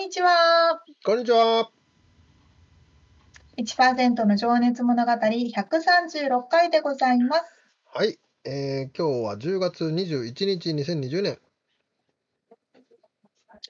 [0.00, 0.80] にちは。
[1.04, 1.70] こんにちは。
[3.58, 7.42] 1%の情熱物語136回でございます。
[7.84, 11.38] はい、えー、今日は10月21日、2020年。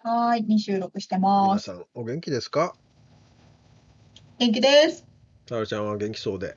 [0.04, 1.68] はーい、に収録してます。
[1.68, 2.76] 皆さん、お元気ですか？
[4.38, 5.04] 元気です。
[5.48, 6.54] さらちゃんは元気そうで。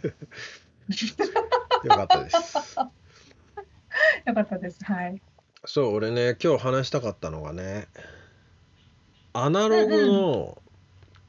[1.84, 2.78] よかったです。
[4.24, 4.82] よかったです。
[4.82, 5.20] はい。
[5.66, 7.88] そう、俺ね、今日話したかったのがね、
[9.44, 10.62] アナログの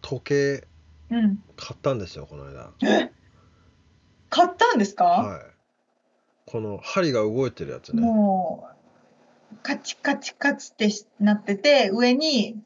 [0.01, 0.67] 時計
[1.11, 1.43] うん。
[1.55, 2.71] 買ったんですよ、この間。
[4.29, 5.41] 買ったんですか、はい。
[6.45, 8.01] この針が動いてるやつね。
[8.01, 8.69] も
[9.53, 12.61] う、カチカチカチってしなってて、上に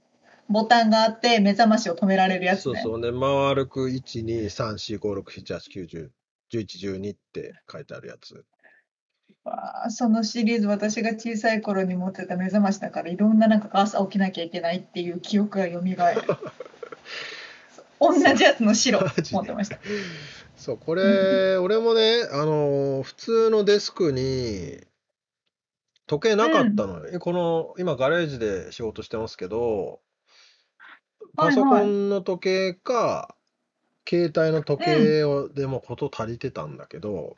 [0.49, 2.61] ボタンがあって目覚ましを止められるやつね。
[2.63, 6.09] そうそうね、丸く1、2、3、4、5、6、7、8、9、10、
[6.51, 8.43] 11、12って書いてあるやつ。
[9.43, 15.79] わあそのシリーズ私が小さい頃に持ってた目覚ましだからいろんななんか朝起きなきゃいけないっていう記憶が蘇る。
[17.99, 19.79] 同じやつの白持ってました。
[20.57, 24.81] そう、これ、俺もね、あのー普通のデスクに
[26.05, 27.09] 時計なかったのよ。
[27.13, 30.01] えこの、今ガレージで仕事してますけど、
[31.35, 33.35] パソコンの時計か、
[34.07, 37.35] 携帯の時計を、でもこと足りてたんだけど、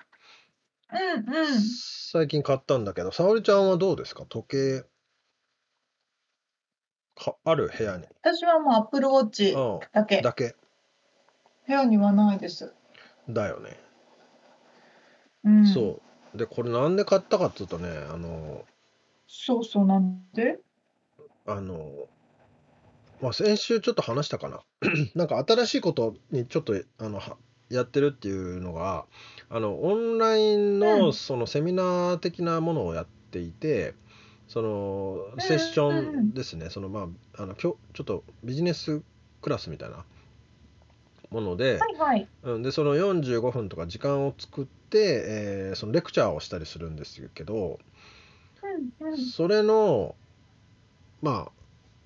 [0.92, 1.62] うんうん
[2.12, 4.26] 最近買ったんだけど、沙織ちゃんはどうですか？
[4.28, 4.86] 時計、
[7.16, 8.06] か、ある部屋に。
[8.22, 10.22] 私はもうアップルウォッチうだけん。
[10.22, 10.56] だけ。
[11.68, 12.74] 部屋にはないです、
[13.30, 13.78] だよね。
[15.44, 16.02] うん、そ
[16.34, 16.38] う。
[16.38, 18.66] で、これなんで買ったかっていうとね、あの、
[19.28, 20.60] そうそうなんで？
[21.48, 22.08] あの、
[23.22, 24.62] まあ、先週ちょっと話したかな。
[25.16, 27.38] なんか新しいことにちょっとあのは
[27.70, 29.06] やってるっていうのが、
[29.50, 31.14] あのオンラインうのん。
[31.14, 33.96] そのセミナー的なものをやっていて、
[34.48, 39.02] そのうんセッションですね、そのまあ、あのきょちょっとビジネス
[39.42, 40.06] クラスみたいな
[41.32, 42.28] もので、はいはい。
[42.44, 47.80] うん、でその45分とか時間を作って、えーそのレクチャーをしたりするんですけど、
[49.02, 49.18] うんうん。
[49.18, 50.16] それの
[51.22, 51.52] まあ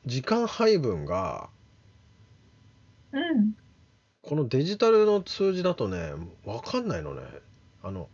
[0.05, 1.49] 時間配分が
[3.11, 3.53] うん
[4.21, 6.13] このデジタルの数字だとね
[6.45, 7.21] 分かんないのね。
[7.81, 8.09] あの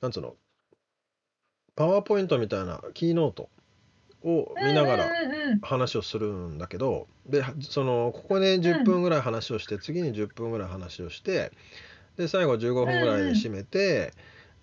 [0.00, 0.34] なんつうの？
[1.76, 3.48] パワーポイントみたいなキーノート
[4.22, 5.08] を見ながら
[5.62, 11.52] 話をするんだけどでそのここで10分ぐらい話をして次に10分ぐらい話をして
[12.16, 14.12] で最後15分ぐらいで締めて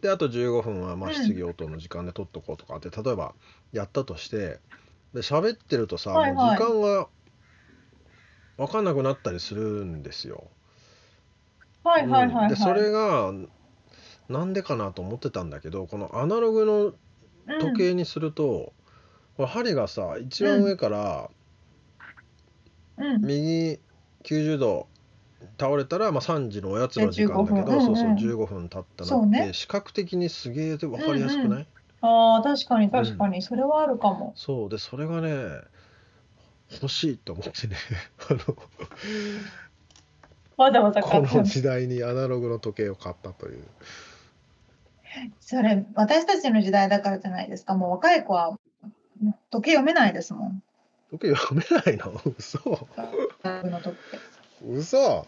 [0.02, 1.16] であと15分はまあうん。
[1.16, 3.34] 質疑応答の時間で取っとこうとかって例えば
[3.72, 4.60] やったとして
[5.14, 7.08] で喋ってるとさもう時間が
[8.58, 10.44] 分かんなくなったりするんですよ。
[11.84, 12.44] はいはいはいはい。
[12.44, 12.50] うん。
[12.50, 13.32] でそれが
[14.30, 16.94] なんでかなと思ってたんだけどこのアナログの
[17.60, 18.74] 時計にすると、
[19.38, 21.30] これ針がさ一番上から
[22.98, 23.06] うん。
[23.16, 23.26] うん。
[23.26, 23.80] 右
[24.24, 24.88] 90度
[25.60, 27.82] 倒れたら、まあ、3時のおやつの時間だけど、で15分。
[27.82, 28.18] そうそううんうん。
[28.18, 29.40] 15分経ったそうね。
[29.40, 31.68] なって視覚的にすげえ分かりやすくない、うん
[32.00, 33.42] ああ確かに確かに。
[33.42, 34.70] それはあるかも、そう。
[34.70, 35.62] でそれがね
[36.72, 37.76] 欲しいと思ってね。
[38.30, 38.40] あの
[40.58, 43.64] わざわざこ買ったのの時代にアナログの時計を買ったという。
[45.40, 47.76] それ私たちの時代だからじゃないですか。
[47.76, 48.58] もう若い子は
[49.50, 50.64] 時計読めないですもん。
[51.12, 52.22] 時計読めないの？
[52.38, 52.88] 嘘。
[53.44, 54.20] 大学の時計。
[54.68, 55.26] 嘘。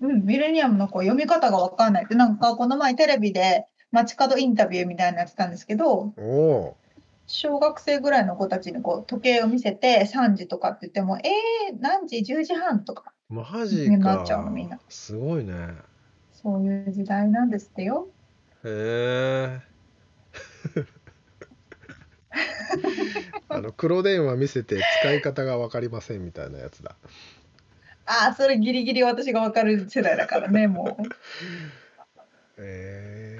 [0.00, 2.04] うんミレニアムの子読み方が分かんない。
[2.04, 6.76] ってなんかこの前テレビで街角インタビューみたいなのやってたんですけどおお
[7.30, 13.12] 小学生ぐらいの子たちにこう時計を見せて3時とかって言ってもえー、何時？10時半とか。
[13.28, 14.80] マジになっかちゃうのみんな。
[14.88, 15.68] すごいね。
[16.32, 18.08] そういう時代なんですってよ。
[18.64, 19.60] へえ
[23.48, 26.96] あの黒電話見せて使い方が分かりませんみたいなやつだ。
[28.06, 31.02] ああ、それギリギリ私がわかる世代だからね、もう。
[32.58, 33.38] え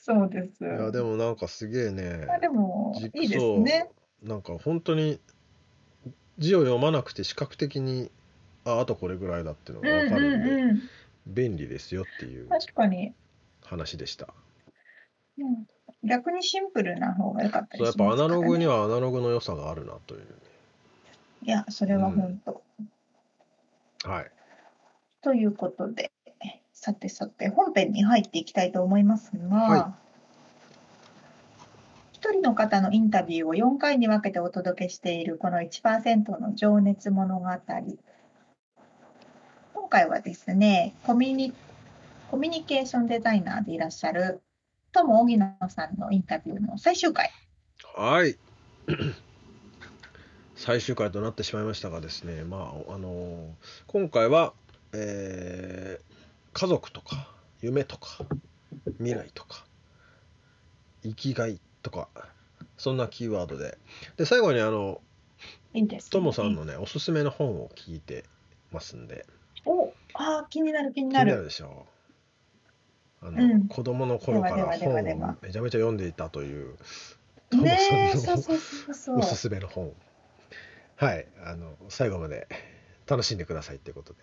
[0.00, 0.64] そうです。
[0.64, 3.90] ー、いやでもなんかすげえねまあでもじいいですね。
[4.22, 5.20] なんか本当に
[6.38, 8.10] 字を読まなくて視覚的に
[8.64, 10.80] ああとこれぐらいだっていうのうんが分かるんで、うんうん。
[11.26, 13.14] 便利ですよっていう確かに、
[13.64, 14.28] 話でした。
[15.38, 15.66] うん、
[16.08, 18.16] 逆にシンプルな方が良かったそうやっりしますから、ね。
[18.18, 20.26] ぱアナログにはアナログの良さがあるなという。
[21.42, 22.62] いや、それは本当。
[24.08, 24.30] はい。
[25.22, 26.10] ということで、
[26.80, 29.94] さてさて、本編に入っていきたいと思いますが、は
[32.14, 37.50] 一人の方のインタビューを4回に分けてお届けしているこの1%の情熱物語。
[39.74, 41.52] 今回はですね、コミュニ
[42.30, 44.40] コミュニケーションデザイナーでいらっしゃる
[44.92, 47.30] 友荻野さんのインタビューの最終回。
[47.94, 48.38] はい。
[50.56, 53.54] 最終回となってしまいましたがですね、まあ、あの
[53.86, 54.54] 今回は、
[54.94, 56.09] えー
[56.52, 57.28] 家族とか
[57.60, 58.24] 夢とか
[58.98, 59.64] 未来とか
[61.02, 62.08] 生きがいとか
[62.76, 63.76] そんなキーワードで。
[64.16, 65.00] で最後にあの。
[66.10, 68.24] ともさんのねおすすめの本を聞いて
[68.72, 69.26] ますんで。
[69.66, 71.36] おあー気になる気に気にななる。
[71.38, 71.86] るでしょ
[73.22, 73.26] う。
[73.26, 73.68] あの、うん。
[73.68, 75.02] 子供の頃から本を
[75.42, 76.76] めちゃめちゃ読んでいたという
[77.50, 77.78] ともね
[78.14, 79.20] え、さんの。
[79.20, 79.92] おすすめの本。
[80.96, 82.46] はいあの最後まで
[83.06, 84.18] 楽しんでくださいっていうことで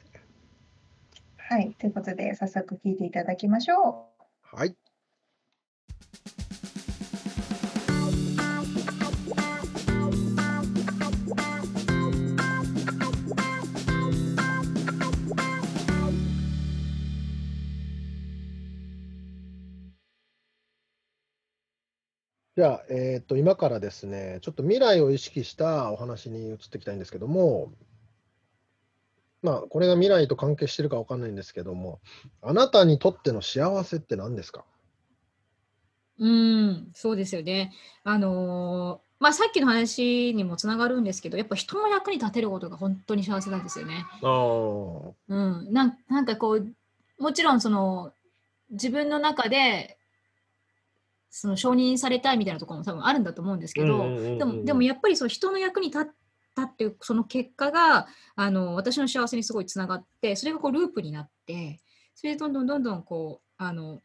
[1.50, 4.10] はい、ということで早速聞いていただきましょ
[4.54, 4.58] う。
[4.58, 4.76] はい。
[22.58, 27.72] じゃあ、えっと、今からですね、ちょっと未来を意識したお話に移っていきたいんですけども、
[29.48, 32.00] まあ、これが未来と関係してるかわかんないんですけども、
[32.42, 34.66] あなたにとっての幸せって何ですか？
[36.20, 37.72] うん、そうですよね。
[38.04, 44.06] あのーまあ、さっきの話にもつながるんですけど、やっぱ人の役に立てることが本当に幸せなんですよね。
[44.22, 46.68] ああ、うん、なんなんかこう、
[47.20, 48.12] もちろんその
[48.70, 49.98] 自分の中で
[51.32, 56.06] その承認されたいみたいなところも多分あるんだと思うんですけど、でもでもやっぱりそう人の役に立っ
[56.58, 61.80] たっていうその結果があの私の幸せにすごいつながって、それがこうループになって、
[62.16, 64.02] それでどんどんどんどんこうあの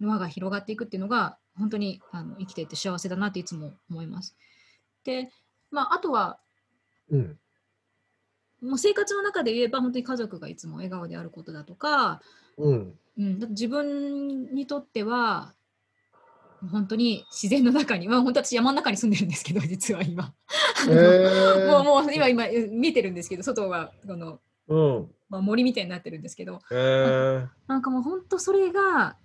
[0.00, 4.36] 輪が広がっていくっていうのが本当にあの生きていて幸せだなっていつも思います。
[5.04, 5.30] で、
[5.70, 6.38] まあ、あとは
[7.10, 7.38] うん、
[8.60, 12.20] もう生活の中で言えば本当に家族がいつも笑顔であることだとか、
[12.56, 15.54] うん、うん、自分にとっては
[16.68, 20.32] 本当に自然の中に、まあ、本当私山の中に住んでるんですけど実は今、
[20.88, 21.66] えー。
[21.68, 26.60] もうもう今今見えてるんですけど外はこの、うん、まあ、森みたいになってるんですけど。
[26.70, 29.16] えー、なんかもう本当それが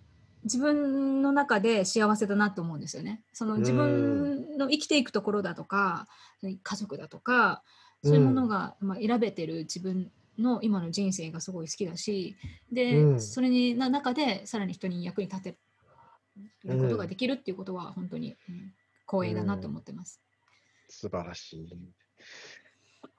[0.44, 3.22] 自分の中で幸せだなと思うんですよね。
[3.32, 6.08] その自分の生きていくところだとか
[6.42, 7.64] 家族だとか
[8.04, 12.36] そういうものが、まあ、選べてる自分の今の人生がすごい好きだし
[12.72, 13.22] で、うん。
[13.22, 15.58] それにな中でさらに人に役に立て
[16.66, 18.74] ることができるっていうことは本当に、うん
[19.12, 20.22] 光栄だなと思ってます。
[20.88, 21.68] 素晴らしい。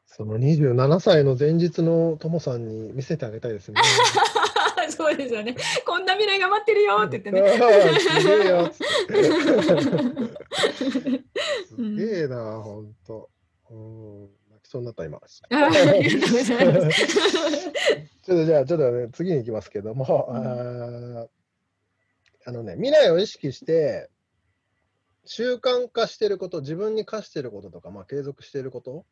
[0.06, 3.80] その27歳の前日のともさんに見せてあげたいですね。
[4.88, 5.54] そうですよね。
[5.86, 7.42] こんな未来が待ってるよって言ってね。
[7.52, 7.58] す
[11.76, 11.76] げ。
[11.76, 13.30] すげえな、ほんと。
[13.70, 15.20] うん、泣きそうになった今。
[15.28, 15.42] ち。
[15.44, 15.46] ょ
[18.34, 21.28] っとじゃあ、ちょっとね、次に行きますけども、あーあ
[22.50, 24.10] のね、未来を意識して、
[25.24, 29.04] 習慣化してること、自分に課してることとか、まあ、継続していること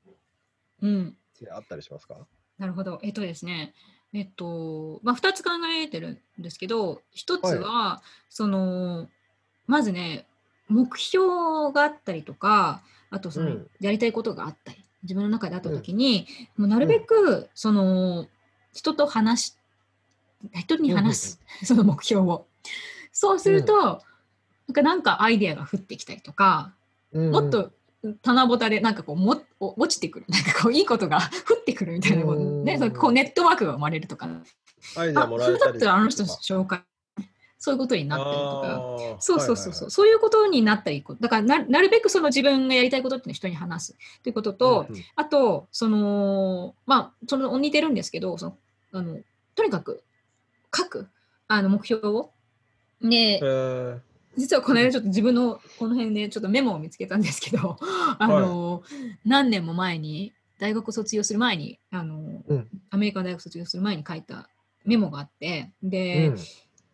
[0.83, 1.17] うん。
[1.53, 2.27] あったりしますか？
[2.59, 2.99] なるほど。
[3.03, 3.73] えっとですね、
[4.13, 9.09] えっと、まあ、2つ考えてるんですけど、1つは、その、
[9.67, 10.27] まずね、
[10.69, 18.27] 目標があったりとか、あとその、うんやりたいことがあったり、自分の中であったときに、もうなるべく、その、
[18.75, 19.57] 人と話し、
[20.55, 22.47] 人に話す、 その目標を。
[23.13, 23.75] そうすると、
[24.69, 26.73] なんかなんかアイデアが降ってきたりとか、
[27.13, 27.73] もっと
[28.23, 34.29] 棚ぼたでなんかこうもお落ちてくる、なんかこういいことが 降ってくるみたいなこと、ね、うんこうネットワークが生まれるとか、
[34.97, 36.81] アイデアもらえたりったらあの人とか紹介、
[37.59, 39.17] そういうことになったりとか。
[39.21, 39.91] そうそうそうそう、はいはいはい。
[39.91, 43.97] そういうことになったり、だからななるべくその自分がやりたいことっていうのを人に話す。
[44.23, 45.05] ということと、うんうん。
[45.15, 48.57] あと、その、まあ、その似てるんですけど、その
[48.93, 49.19] あの
[49.55, 50.03] とにかく
[50.75, 51.09] 書く。
[51.49, 52.31] あの目標を。
[53.03, 53.99] でえ、ー。
[54.37, 57.77] 実はこの間ちょっと自分のこの辺でちょっとメモを見つけたんですけど、
[58.19, 58.83] あの、
[59.25, 62.69] 何年も前に大学を卒業する前にあの、うん。
[62.91, 64.49] アメリカの大学卒業する前に書いた
[64.85, 66.39] メモがあってで、うん。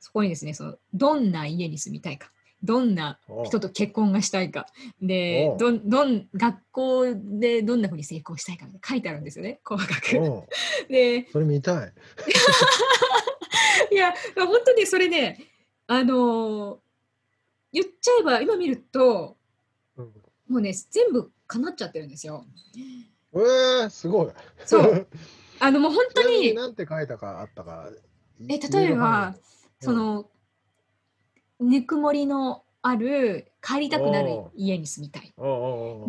[0.01, 2.31] そこにですねそのどんな家に住みたいか
[2.63, 4.67] どんな人と結婚がしたいか
[5.03, 10.47] でおどんどん学校でどんなふうに成功したいかって書いてあるんですよね細かく。
[10.89, 11.93] でそれ見たい。
[13.93, 15.39] いや本当にそれね
[15.87, 16.79] あのー
[17.73, 19.37] 言っちゃえば今見ると
[19.97, 20.05] うん
[20.49, 22.45] もうね全部叶っちゃってるんですよ。
[23.35, 24.29] えー、すごい。
[24.65, 25.07] そう
[25.61, 27.91] あのもう本当にになんて書いたかあったか。
[28.49, 29.35] え例えば
[29.81, 30.31] その、
[31.59, 35.35] ぬくもりのある帰りたくなるお家に住みたい。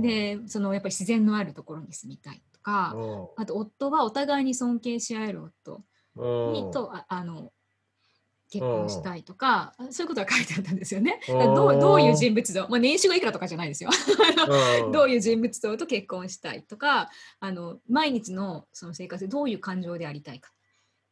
[0.02, 5.84] でそのやっぱり自然のあるところに住みたいとかおあと夫はお互いに尊敬し合える夫
[6.54, 7.52] にとああの
[8.50, 11.20] 結婚したいとかそういうことが書いてあったんですよね。
[11.28, 13.90] どうどういう人物像、まあ、年収がいくらとかじゃないですよ。
[14.86, 20.52] うんどういう人物像と結婚したいとかあの毎日のその生活でどういう感情でありたいか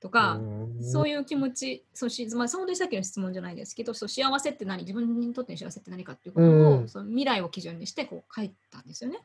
[0.05, 0.39] とか、
[0.81, 9.17] そういう気持ち、そうし、まあ、本当にさっきの質問じゃないですけど、そう幸せって何、自分にとっての幸せって何かっていうことを、うんその未来を基準にしてこう書いたんですよね。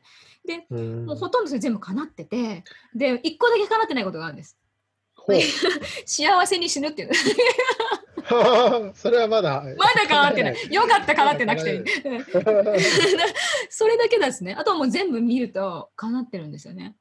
[0.43, 2.63] で、うんもうほとんどそれ全部叶ってて、
[2.95, 4.57] で、一個だけ叶ってないことがあるんです。
[6.05, 7.11] 幸せに死ぬっていう。
[8.95, 9.63] それはまだ。
[9.77, 10.73] まだ叶ってない。
[10.73, 11.83] よかった、叶ってなくて。
[13.69, 14.55] それだけですね。
[14.57, 16.95] あとはもう全部見ると叶ってるんですよね。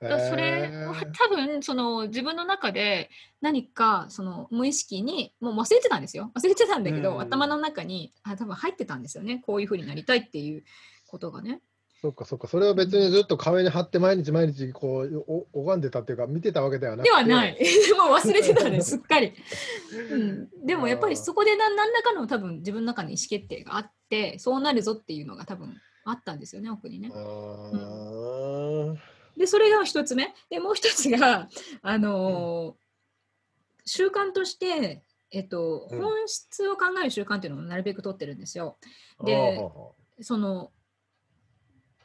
[0.00, 3.08] それは多分その自分の中で
[3.40, 10.64] 何かその無意識にもう忘れてたんですよ忘れてたんだけど、うん頭の中にあ多分入ってたんですよねこういうふうになりたいっていう
[11.06, 11.60] ことがね
[12.02, 17.10] そっかそっか、それを別にずっと壁に貼って毎日毎日こうお拝んでたっていうか見てたわけではなくて。
[17.10, 17.56] ではない。
[17.96, 19.32] もう忘れてたんですすっかり、
[20.10, 27.12] うん、でもやっぱりそこで何何らかの多分自分の中に意思決定があってそうなるぞっていうのが多分あったんですよね奥にね。
[27.14, 28.96] あー。
[29.36, 30.34] でそれが一つ目。
[30.50, 31.48] でもう一つが
[31.82, 32.82] あのー
[33.84, 36.00] 習慣として、えっと、うん。
[36.00, 38.76] 本質を考える習慣っていうのをなるべく取ってるんですよ。
[39.24, 39.60] で
[40.20, 40.70] その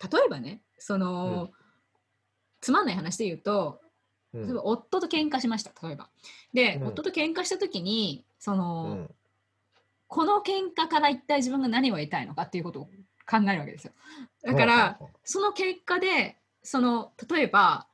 [0.01, 1.51] 例えばねその、
[2.61, 3.81] つまんない話で言うと
[4.33, 4.43] うん。
[4.45, 6.09] 例えば夫と喧嘩しました例えば。
[6.53, 6.87] で、うん。
[6.87, 9.15] 夫と喧嘩した時にその、うん。
[10.07, 12.85] この喧嘩から一体自分が何を得たいのかっていうことを
[13.29, 13.93] 考えるわけですよ。
[14.43, 17.87] だから、その結果でその例えば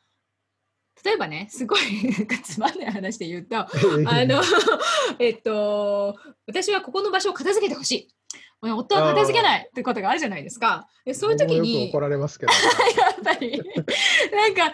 [1.04, 1.80] 例えばねすごい
[2.12, 3.68] なんかつまんない話で言うと あ
[4.26, 4.42] の
[5.20, 6.18] えっと
[6.48, 8.08] 私はここの場所を片付けてほしい
[8.72, 12.52] 夫は片付けないってことがあるじゃないですかでそういう時にく怒られますけど。
[12.98, 14.74] やっぱりなんか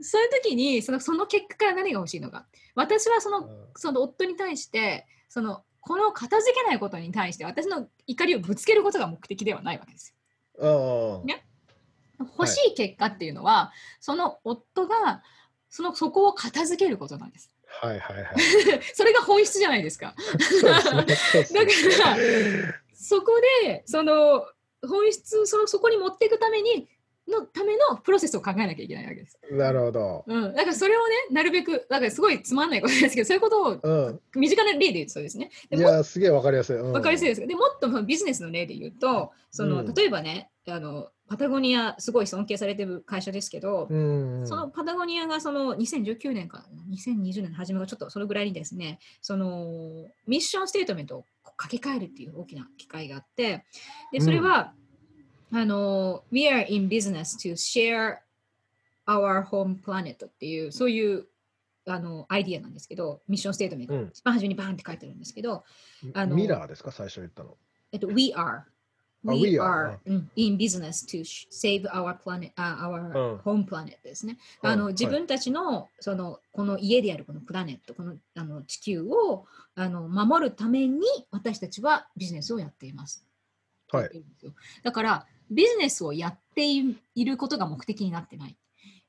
[0.00, 10.14] そういう時にそのその結果から何が欲しいのか私はそのその夫に対してそのこの片付けないことに対して私の怒りをぶつけることが目的ではないわけです
[10.58, 11.20] よ。
[11.22, 11.46] うんね
[12.20, 15.22] 欲しい結果っていうのは、その夫が
[15.70, 17.50] そのそこを片付けることなんです。
[17.66, 18.26] はいはいはい。
[18.92, 20.14] それが本質じゃないですか。
[20.38, 22.16] すすねだから
[23.02, 23.32] そこ
[23.64, 24.44] でその
[24.86, 26.86] 本質そのそこに持っていくために
[27.30, 29.38] のためのプロセスを考えなきゃいけないわけです。
[29.52, 30.24] なるほど。
[30.26, 34.20] うん、だからそれをねなるべくだからすごいつまんないことですけどそういうことをうん。
[34.34, 35.50] 身近な例で言うとそうですね。
[35.70, 36.76] いや、すげえわかりやすい。
[36.76, 37.46] うんわかりやすいです。
[37.46, 44.46] でもっとまあビジネスの例で言うと、そのうん例えばね、あのパタゴニア、すごい尊敬されてる会社ですけど、うん。
[44.46, 51.24] そのパタゴニアがその2019年か2020年の初めがちょっとそのぐらいにですね、そのミッションステートメントを
[51.60, 53.64] 書き換えるっていう大きな機会があって、
[54.12, 54.74] でそれは、
[55.52, 58.18] あの We are in business to share
[59.06, 61.26] our home planet っていうそういう
[61.86, 65.64] あのアイディアなんですけど、ミッションステートメント、うん一番初めにバーンって書いてるんですけど、
[66.14, 67.56] あのミラーですか、最初言ったの。
[67.92, 68.62] えっと、We are.
[69.22, 74.38] We are in, in business to save our planet, uh, うん our home planet ですね。
[74.62, 83.26] うんあのはい自分たちのそのこの家であるこのプラネット、このあの地球をあの守るために私たちはビジネスをやっています。
[83.92, 84.10] はい
[84.82, 88.56] だからビジネスをやっていいることが目的になってない。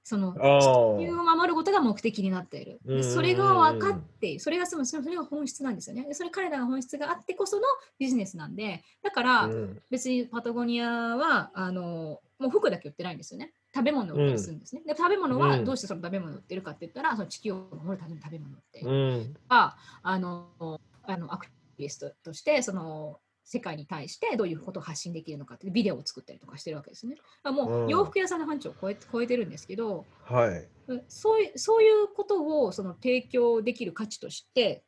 [0.03, 0.59] そのあ
[0.97, 2.79] 地球を守ることが目的になっている。
[2.83, 6.05] でそれが分かって、それがそのそれが本質なんですよね。
[6.07, 7.63] でそれ彼らが本質があってこその
[7.99, 13.53] ビジネスなんで、だから、うん別にパタゴニアはあのもう服だけ売ってないんですよね。
[13.73, 14.81] 食べ物を売ったりするんですね。
[14.85, 19.35] で食べ物はうんどうしてその食べ物を売ってるかって言ったら、その地球を守るための食べ物ってうん。
[19.47, 23.19] あのあのアクティビストとしてその
[23.51, 27.15] 世界に対してどういうことを発信できるのかってビデオを作ったりとかしてるわけですね。
[27.15, 30.67] だからもううん洋服屋さんの範疇を超え超えてるんですけど、はい。
[31.09, 34.83] そういうそういうことをその提供できる価値として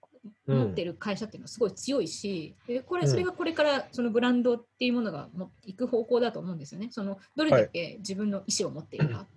[0.48, 6.88] うん持ってる会社っていうのはすごい強いし、でこれうんそれがこれからそのブランドっていうものがも行く方向だと思うんですよね。
[6.91, 9.27] そのどれだけ自分の意思を持っているか。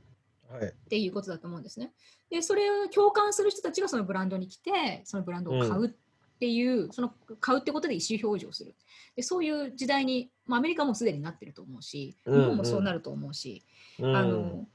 [0.49, 0.67] はい。
[0.69, 1.93] っていうことだと思うんですね。
[2.31, 5.91] で、それを共感する人たちがそのブランドに来て、そのブランドを買うっ
[6.39, 8.75] ていう、その買うってことで意思表示をする。
[9.15, 13.65] で、そういう時代に、まあ、アメリカもすでになってると思うし、日うん本もそうなると思うし、
[13.99, 14.67] うんあの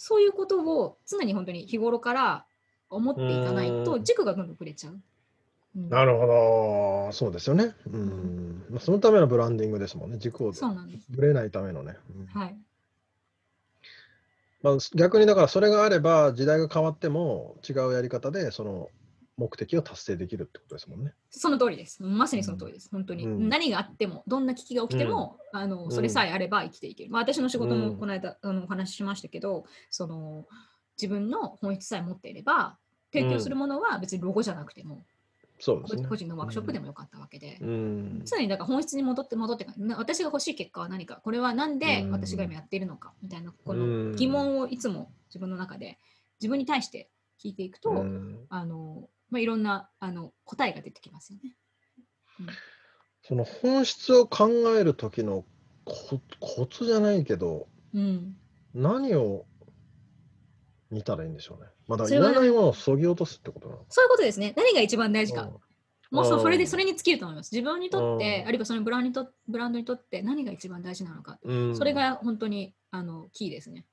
[0.00, 2.46] そういうことを常に本当に日頃から
[2.88, 4.92] 思っていかないとうん軸がどんどんぶれちゃう。
[4.94, 5.00] うん
[5.90, 7.74] なるほど、そうですよね。
[7.86, 8.64] うん。
[8.70, 10.18] まあそのためのブランディングですもんね。
[10.18, 11.06] 軸をそうなんです。
[11.10, 11.96] ぶれないためのね。
[12.16, 12.56] うんはい。
[14.62, 18.88] まあ、逆にだからそれがあれば時代が変わっても違うやり方でその
[19.38, 21.14] 目的を達成できるってことですもんね。
[21.30, 22.02] その通りです。
[22.02, 22.90] まさにその通りです。
[22.90, 23.24] 本当に。
[23.24, 27.10] うん何があっても、どんな危機が起きても、あのそれさえあれば生きていける。
[27.10, 30.46] まあ、私の仕事うんもこの間、あのお話ししましたけど、その
[31.00, 32.76] 自分の本質さえ持っていれば、
[33.12, 35.04] 提供するものは別にロゴじゃなくても、
[35.60, 36.08] そうですね。
[36.08, 37.58] 個人のワークショップでもよかったわけで。
[37.60, 38.22] うん。
[38.24, 39.66] 常にだから本質に戻って戻って
[39.96, 45.98] 私が欲しい結果は何かこれは何でうん私が今やっているのかみたいなこうんの疑問をいつも自分の中で
[46.40, 47.10] 自分に対して
[47.42, 51.54] 聞いていくと、うんあのまあ、いろんなあの答えが出てきますよね。
[53.22, 55.44] その本質を考える時の
[55.84, 58.36] ココツじゃないけどうん、
[58.74, 59.46] 何を
[60.90, 61.68] 見たらいいんでしょうね。
[61.86, 64.54] まだいらないものをそぎ落とすってことなのそういうことですね。
[64.56, 65.42] 何が一番大事か。
[65.42, 65.50] うん
[66.10, 67.54] もうそれでうんそれに尽きると思います。
[67.54, 71.38] 自分にとって、うんあるいはそのブランドにとブランドにとって何が一番大事なのか。
[71.42, 73.84] うんそれが本当にあのキーですね。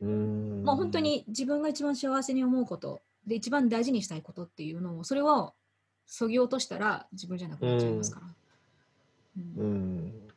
[0.00, 5.54] うんもう本当に自分が一番幸せに思うことで一番大事にしたいことっていうのをそれを
[6.04, 8.26] そぎ落としたら自分じゃなくなっちゃいますから。
[9.38, 10.06] ううん。
[10.06, 10.28] ん。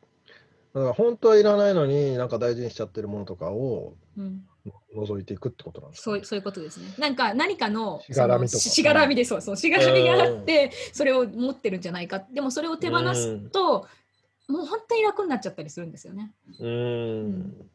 [0.72, 4.46] だから本当はいらないのになんか大事にしちゃってるものとかをうん。
[4.94, 6.12] 除いていくってことなんですか？
[6.12, 6.94] ね、そうそういうことですね。
[6.98, 8.58] なんか何かのしがらみとか。
[8.58, 12.24] ししがらみでそうそうしがらみがあってそれを持ってるんじゃないか。
[12.32, 13.86] でもそれを手放すと、
[14.48, 16.32] もう本当に楽になっちゃったりするんですよね。
[16.60, 17.70] うーん。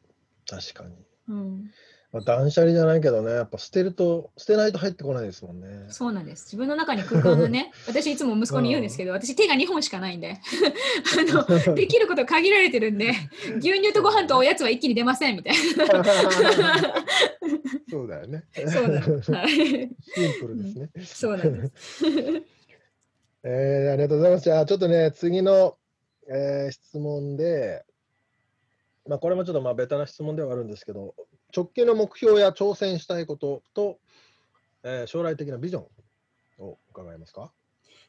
[0.48, 0.96] 確かに。
[1.28, 1.72] うん、
[2.12, 5.86] まあ、断捨離じゃないけどね、やっぱ捨てると、捨てないと入ってこないですもんね。
[5.90, 6.46] そうなんです。
[6.46, 13.14] 自分の中に空間がね、 私いつも息子に言うんですけど、私手が2本しかないんで、 あの できること限られてるんで、
[13.60, 16.04] 牛乳とご飯とおやつは一気に出ませんみたいな。
[17.92, 18.44] そうだよね。
[18.54, 19.32] そうなんです。
[19.32, 19.90] はい、シン
[20.40, 20.90] プルですね。
[21.06, 22.06] そうなんです。
[23.44, 24.44] えーありがとうございます。
[24.46, 25.78] じゃあ、ちょっとね、次の、
[26.28, 27.84] えー質問で、
[29.08, 31.16] まあ、これもちょっとまあベタな質問ではあるんですけど、
[31.56, 34.00] 直近の目標や挑戦したいことと、
[34.84, 37.52] えー将来的なビジョンを伺えますか？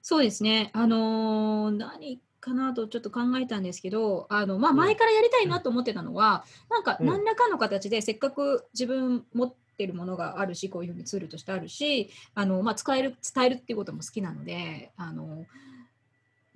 [0.03, 0.70] そうですね。
[0.72, 4.76] あのー何かなとちょっと考えたんですけど、あのまあ、うん。
[4.79, 7.07] 前からやりたいなと思ってたのは、なんかうん。
[7.07, 15.44] 何らかの形でせっかく自分持ってるものがあるし、こういうふうにツールとしてあるし、あのまあ、使える伝えるっていうことも好きなので、あの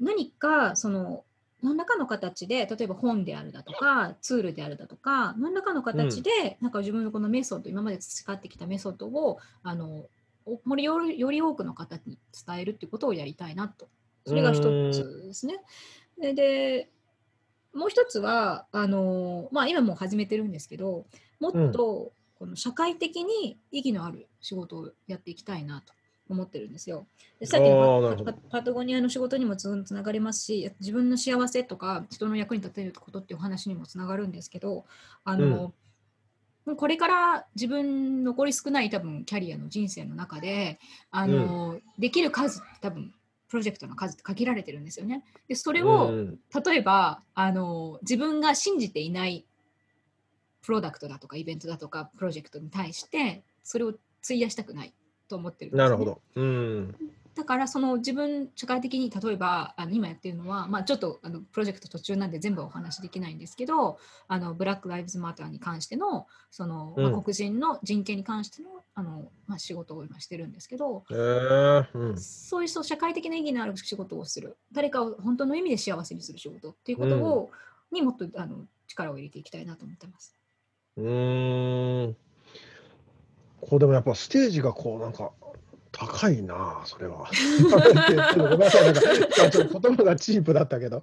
[0.00, 1.24] 何かその
[1.64, 10.04] 何らかの形で例えば本であるだとかツールであるだとか何らかの形で、なんか自分のこのメソッド今まで培ってきたメソッドをあの
[10.44, 13.88] およりより多くの方に伝えるっていうことをやりたいなと。
[14.26, 14.60] それが一
[14.92, 15.60] つですね。
[16.20, 16.90] でで
[17.72, 21.06] もう一つはあの、まあ、今もう始めてるんですけど
[21.40, 25.92] もっとこの社会的に意義のある仕事をやっていきたいなと
[26.28, 27.06] 思ってるんですよ。
[27.38, 34.84] でさっきのパパパタゴニアの仕事にもつつながりますし自分の幸せとか人の役に立てることっていうお話にもつながるんですけど
[35.24, 35.74] あの、
[36.76, 40.78] これから自分残り少ない多分キャリアの人生の中で
[41.10, 43.12] あの、できる数って多分
[43.48, 45.22] プロジェクトの数って限られてるんですよね。
[45.46, 46.38] でそれを、うん。
[46.64, 49.44] 例えばあの自分が信じていない
[50.62, 53.92] プロダクトだとかイベントだとかプロジェクトに対してそれを
[54.24, 54.94] 費やしたくない
[55.28, 56.20] と思ってるんですよねなるほど。
[56.36, 56.94] うん。
[57.34, 72.18] だからその自分社会的に例えばあの今やってるのは、まあ、ちょっとあのプロジェクト途中なんで全部お話しできないんですけどあのブラック・ライブズ・マターに関してのその、まあうん黒人の人権に関してのあの、まあ、仕事を今してるんですけど、えーうん。
[72.18, 77.50] そういうそう社会的な意義のある仕事をする誰かを本当の意味で幸せにする仕事っていうことを、
[77.90, 80.36] にもっとあの力を入れていきたいなと思ってます。
[80.96, 82.16] うーん。
[83.68, 85.32] こうでもやっぱステージがこうなんか
[85.90, 87.30] 高いなあそれは。
[88.36, 91.00] ごめんなさい、なんかちょっと言葉がチープだったけど、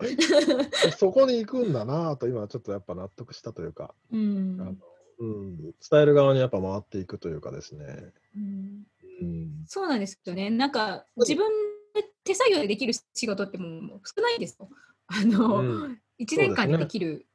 [1.00, 4.58] そこに行くんだなあと今ちょっとやっぱ納得したというか、うん。
[4.60, 4.76] あの
[5.20, 8.14] うん、伝える側にやっぱ回っていくというかですね。
[8.36, 8.84] うん。
[9.22, 10.50] うん、そうなんですよね。
[10.50, 11.50] なんか自分
[11.94, 14.70] で手作業でできる仕事ってもう少ないですよ。
[15.08, 16.02] あの、うん。
[16.20, 17.28] 1年間でできる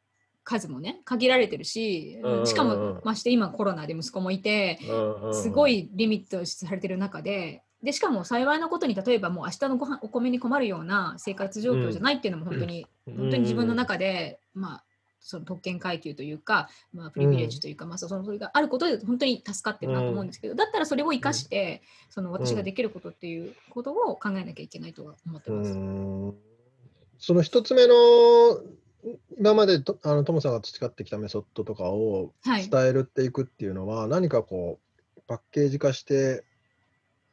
[0.46, 4.78] 数もね限られてるし、うんうんうんしかもまして今コロナで息子もいて、
[5.32, 7.62] すごいリミットされてる中で。
[7.82, 14.84] でしかも幸いなことに例えばもう明日のご飯お米に困るような生活状況じゃないっていうのも本当に、本当に自分の中で、まあ、
[15.20, 25.74] その特権階級というか、まあ、プリビレッジというか、まあ、そのそれがあることで本当に助かってるなと思うんですけど、だったらそれを生かして、その私ができることっていうことを考えなきゃいけないとは思ってうます。
[25.74, 26.34] ん
[27.18, 27.94] その一つ目の
[29.38, 34.78] 今までとあのトムさんが培ってきたメソッドとかをはい伝えるっていくっていうのは、何かこ
[35.16, 36.44] うパッケージ化して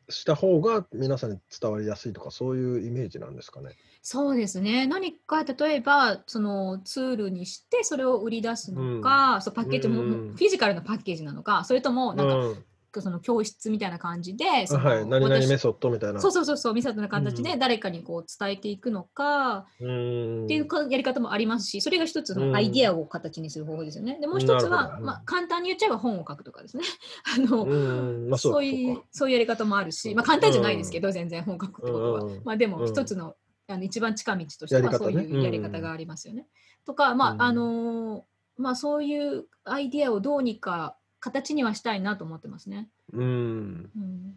[0.09, 3.71] した方が皆さんに伝わりやすいとかそういうイメージなんですかね？
[4.01, 4.85] そうですね。
[4.85, 12.65] 何か例えばそのツールにしてそれを売り出すのか、そうパッケージも、うんフィジカルなパッケージなのか、それともなんか、うん
[13.01, 16.19] その教室みたいな感じで、そのはい、何々私メソッドみたいな。
[16.19, 20.45] そうそうそうそう、ミサトな形うで誰かにこう伝えていくのかうん。
[20.45, 22.51] っていうかやり方もありますし、それが一つうん。
[22.51, 24.17] のアイディアを形にする方法ですよね。
[24.19, 26.83] でもう一つはまあ、簡単に言っちゃえば本を書くとかですね。
[27.35, 29.03] あの、うんまあ、そうかいうか。
[29.11, 32.21] そういうやり方もあるし、まあ、簡単じゃないですけど、全然本を書くってことは。
[32.21, 32.87] うんまあ、でもうん。
[32.87, 33.35] 一つの,、
[33.67, 36.47] あの一番近道としてはそういうやり方がありますよね。
[36.85, 37.41] とか、まあうん。
[37.41, 38.23] あのー
[38.57, 42.89] まあ、そういうアイディアをどうにか形にはしたいなと思ってますね。
[43.13, 44.35] うん、うん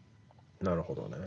[0.62, 1.18] なるほどね。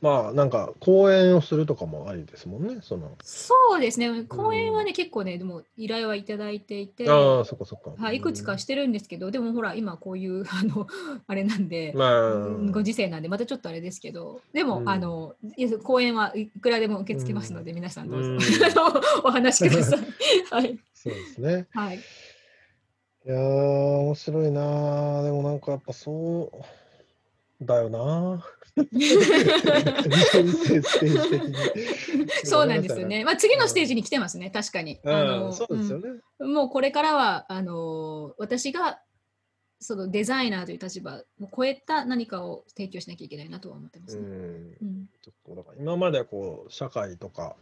[0.00, 2.78] まあ、なんか講演をするとかもありですもんね。
[2.80, 7.92] そのそうですね、講演はね、結構ね、でも依頼はいただいていて、ああ、そっかそっか。
[8.00, 10.86] はい、いくつかしてるんですけど、でもほら、今こういう、 あの、
[11.26, 15.34] あれなんで、まあ、うんご時世なんで、またちょっとあれですけど、でも、うんあの、
[15.82, 18.30] 講演はいくらでも受け付けますので、皆さんどうぞ、
[19.24, 20.00] お話しください。
[20.50, 20.78] はい。
[20.94, 21.66] そうですね。
[21.72, 21.98] はい。
[23.24, 25.24] いやー、面白いなー。
[25.24, 26.50] でもなんかやっぱそ
[27.60, 28.44] うだよな。
[32.44, 33.24] そうなんですよね。
[33.24, 34.98] まあ、次のステージに来てますね、確かに。
[35.04, 35.14] うん。
[35.14, 36.08] あのそうですよね。
[36.40, 39.00] うんもうこれからは、あの、私が、
[39.78, 44.22] そのデザイナーという立場を超えた何かを提供しなきゃいけないなとは思ってますね。
[44.22, 44.76] うん。
[44.82, 45.06] うん
[45.78, 47.56] 今まではこう社会とか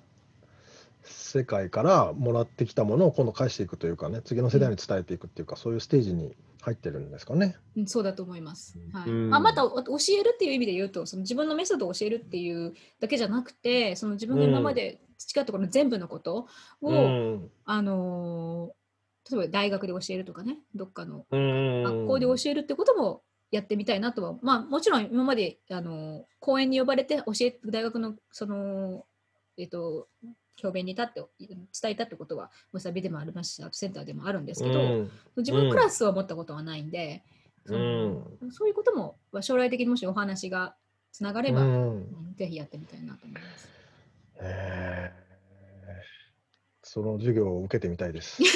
[1.10, 7.56] 世界からもらってきたものを今度返していくというかね、次の世代に伝えていくっていうか、そういうステージに入ってるんですかね。
[7.76, 8.78] うんそうだと思います。
[8.92, 16.48] はいうんまあ、またお教えるっていう意味で言うとその自分のメソッドを教えるっていうだけじゃなくてその自分が今まで培ったこの全部のこと
[16.82, 17.50] を、うん。
[17.64, 18.80] あのー
[19.30, 21.82] 例えば大学で教えるとかねどっかのうん。
[21.84, 29.04] 学校で教えるってこともやってみたいなとは、まあもちろん今まであの講演に呼ばれて教え大学のその
[29.56, 30.08] えっと
[30.60, 37.22] 教鞭に立って伝えたってことはムサビでもありますしあとセンターでもあるんですけど、うん自分クラスを持ったことはないんで、
[37.64, 40.74] そのそういうこともまあ将来的にもしお話が
[41.12, 43.68] つながれば、うんうんぜひやってみたいなと思います。
[44.40, 45.20] へー
[46.82, 48.42] その授業を受けてみたいです。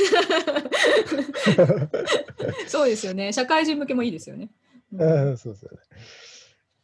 [2.66, 3.32] そうですよね。
[3.32, 4.50] 社会人向けもいいですよね。
[4.92, 5.78] うんうん そうですよね。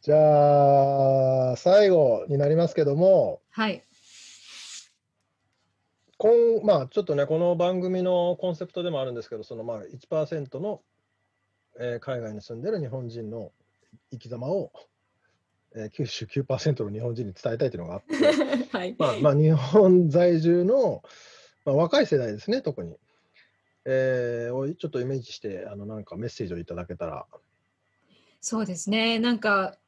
[0.01, 3.83] じゃあ、最後になりますけども、はい。
[6.21, 10.83] 今まあ、ちょっとね、この番組のコンセプトでもあるんですけど、そのまあ1%の、
[11.79, 13.51] えー海外に住んでる日本人の
[14.11, 14.71] 生き様を、
[15.75, 18.13] えー、99%の日本人に伝えたいというのがあって、
[18.77, 18.95] はい。
[18.99, 21.01] まあ、まあ、日本在住の、
[21.65, 22.99] まあ、若い世代ですね、特に。
[23.85, 27.25] えーをちょっとイメージして、あのなんかメッセージをいただけたら。
[28.41, 29.17] そうですね。
[29.17, 29.79] なんか、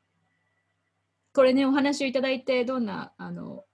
[1.32, 3.66] これね、お話をいただいて、どんなあの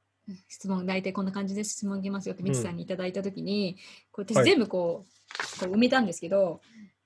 [0.48, 3.78] 質問、大体こんな感じで質問いきますよって、みつさんにいただいたときに、
[4.12, 4.46] これ私はい。
[4.46, 6.62] 全部こう、こう埋めたんですけど、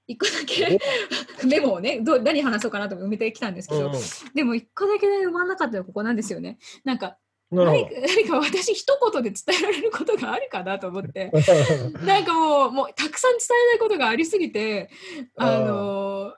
[0.07, 0.79] 一個だけ
[1.47, 3.91] メモをねどう、何話そうかなと埋めてきたんですけど、
[4.33, 6.57] でも一個だけ埋まんなかったのはここなんですよね。
[6.83, 7.17] なんか、
[7.51, 7.87] 何
[8.27, 11.31] か私一言で伝えられることがあるかなと思って。
[12.03, 14.89] なんかもう、もうたくさん伝えないことがありすぎて、
[15.35, 16.33] あの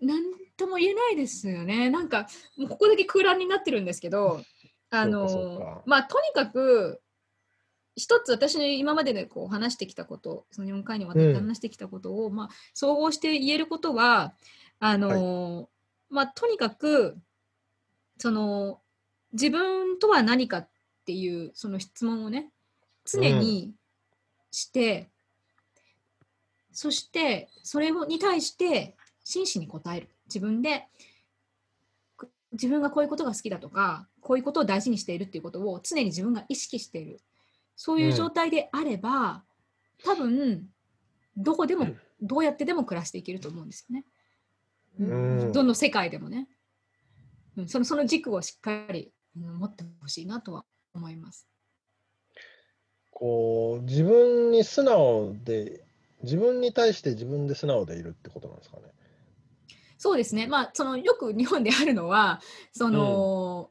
[0.00, 0.22] なん
[0.56, 1.90] とも言えないですよね。
[1.90, 4.40] なんか、もうここだけ空欄になってるんですけど、
[4.90, 7.00] あのかまあ、とにかく、
[7.96, 14.34] 一つ私の今まででこう話してきたこと、その4回にわたって話してきたことを、まあ、総合して言えることは、
[14.78, 15.70] あの
[16.10, 17.16] まあ、とにかく、
[18.18, 18.80] その、
[19.32, 20.68] 自分とは何かっ
[21.06, 22.50] ていう、その質問をね、
[23.04, 23.72] 常に
[24.50, 25.08] して、
[26.72, 28.94] そして、それをに対して
[29.24, 30.08] 真摯に答える。
[30.26, 30.86] 自分で、こ
[32.56, 37.20] 自分がこういうことが好きだとか、こういうことを大事にしているっていうことを常に自分が意識している。
[37.76, 39.44] そういう状態であれば、
[40.04, 40.68] 多分、
[41.36, 41.88] どこでも、
[42.20, 44.04] どうやってでも暮らしていけると思うんですよね。
[44.98, 45.04] う
[45.48, 46.48] んどの世界でもね。
[47.56, 50.64] うんそのその軸をしっかりうん持ってほしいなとは
[50.94, 51.46] 思います。
[53.10, 55.84] こう自分に素直で
[56.22, 58.82] 自分に対して自分で素直でいるってことなんですかね。
[59.98, 60.46] そうですね。
[60.46, 62.40] まあ、そのよく日本であるのは、
[62.72, 63.70] その、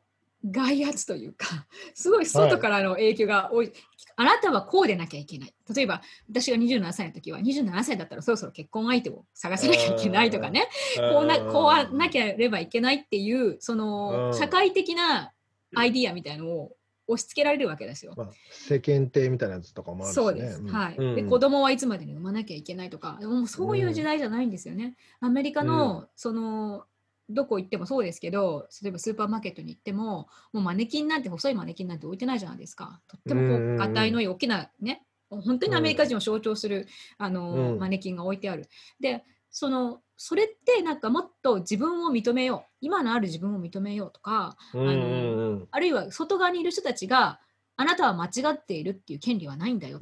[0.51, 3.71] 外圧というか、 すごい外からの影響が多い。
[4.17, 5.53] あなたはこうでなきゃいけない。
[5.75, 15.33] 例えば、私が27歳の時は、27歳だったらそろそろ結婚相手を探さなきゃいけないとかね、こうなこうなければいけないっていう、そのうん社会的な
[15.75, 18.13] アイディアみたいのを押し付けられるわけですよ。
[18.17, 20.23] まあ、世間体みたいなやつとかもあるしね。
[20.23, 20.67] そうです、ん。
[20.67, 21.15] はい、うん。
[21.15, 24.95] で子供はいつまでに産まなきゃいけないとかもうそういう時代じゃないんですよね。
[25.19, 26.85] アメリカの、その
[27.29, 33.01] どこ行ってもそうですけど例えばスーパーマーケットに行ってももうマネキンなんて細いマネキンなんて置いてないじゃないですか。
[33.07, 33.77] とってもこうんうんううん。
[33.77, 36.87] がたいのいい大きなね本当にアメリカ人を象徴する、
[37.17, 37.79] あのうん。
[37.79, 38.67] マネキンが置いてある。
[38.99, 39.23] で
[39.55, 42.71] そのそれってなんかもっと自分を認めよう。
[42.81, 45.67] 今のある自分を認めようとかうんうんうん。
[45.71, 47.39] あるいは外側にいる人たちが
[47.77, 50.01] あなたは間違っているっていう権利はないんだよ。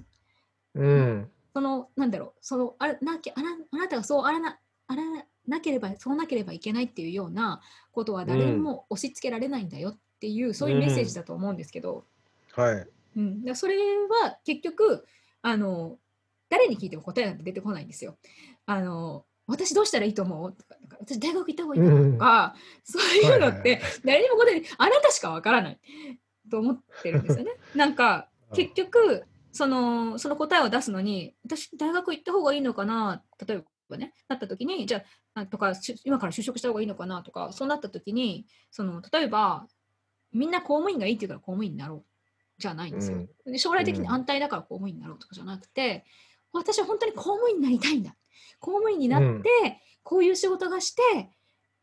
[0.73, 1.29] うん。
[1.53, 2.33] そのなんだろう。
[2.41, 5.03] そのあれなきゃあなあなたがそうあらなあら
[5.47, 7.61] なければそうなければいけないっていうような
[7.91, 9.91] ことは誰にも押し付けられないんだよ。
[9.91, 12.05] っていう、そういうメッセージだと思うんですけど、
[12.53, 12.87] はい。
[13.17, 13.45] うん。
[13.45, 13.75] だそれ
[14.23, 15.05] は結局
[15.43, 15.99] あの
[16.49, 18.17] 誰に聞いても答えなんて出てこないんですよ。
[18.65, 20.53] あの私どうしたらいいと思う？
[20.53, 25.79] とか私大学行った方がいいかなとか、そういうのって誰にも答えにあなたしかわからない
[26.49, 27.51] と思ってるんですよね。
[27.75, 33.21] なんか結局そのその答えを出すのに私大学行った方がいいのかな？
[33.45, 35.03] 例えばねなった時にじゃ
[35.33, 37.21] ああとかし今から就職した方がいいのかな？
[37.21, 39.67] とかそうなった時にその例えば
[40.31, 42.05] みんな公務員がいいって言うから公務員になろう
[42.57, 43.27] じゃないんですよ。
[43.45, 46.05] で将来的に安泰だから公務員になろうとかじゃなくて、
[46.53, 48.15] 私は本当に公務員になりたいんだ。
[48.59, 49.41] 公務員になって、うん。
[50.03, 51.01] こういう仕事がして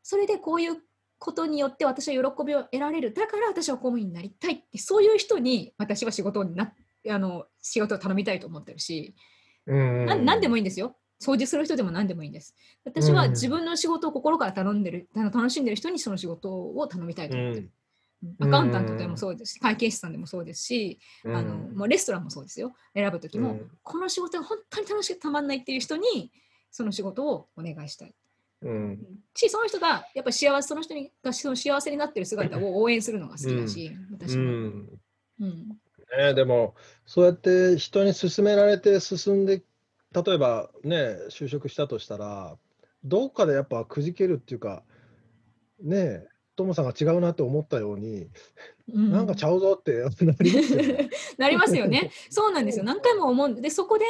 [0.03, 0.77] それでこういう
[1.19, 3.13] ことによって私は喜びを得られる。
[3.13, 6.73] だから私は公務員になりたいってそういう人に私は仕事にな
[7.09, 9.15] あの仕事を頼みたいと思ってるし、
[9.67, 10.07] うん。
[10.07, 10.97] な何でもいいんですよ。
[11.23, 12.55] 掃除する人でも何でもいいんです。
[12.85, 13.31] 私はうん。
[13.31, 17.71] 自分の仕事を心から頼んでるあの楽しんでる人にその仕事を頼みたいと思ってる、うん
[18.41, 21.37] アカウンタントでもそうですし会計士さんでもそうですし、うん。
[21.37, 22.73] あのもうレストランもそうですよ。
[22.95, 23.71] 選ぶ時も、うん。
[23.83, 26.31] この仕事が本当に楽しくてたまんないっていう人に
[26.71, 28.15] その仕事をお願いしたい。
[28.63, 28.99] うん。
[29.35, 35.01] しその人がやっぱり幸せその人にがその幸せになってる姿を応援するのが好きだし、私も、うん。
[35.41, 35.69] うん。
[36.19, 36.75] ね、でも
[37.07, 39.63] そうやって人に勧められて進んで
[40.13, 42.57] 例えばね就職したとしたら
[43.05, 44.83] どっかでやっぱくじけるっていうか
[45.81, 46.27] ね
[46.61, 48.29] トモさんが違うなって思ったように、
[48.93, 51.11] うんなんかちゃうぞってなりますよね。
[51.39, 52.11] なりますよね。
[52.29, 52.85] そうなんですよ。
[52.85, 54.05] 何回も思うんで、そこで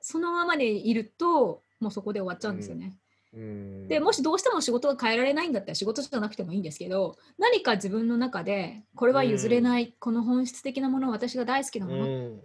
[0.00, 2.98] そのままでいると、もうそこで終わっちゃうんですよね。
[3.34, 12.40] うんでもしどうしても仕事が変えられないんだったら仕事じゃなくてもいいんですけど何か自分の中でこれは譲れない、この本質的なもの私が大好きなうものっん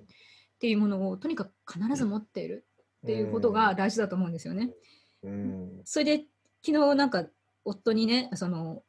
[0.60, 2.66] ていうものをとにかく必ず持っている
[3.04, 4.72] っていうことが大事だと思うんですよね。
[5.24, 6.26] うんそれで
[6.66, 7.26] 昨日なんか
[7.64, 8.82] 夫にねその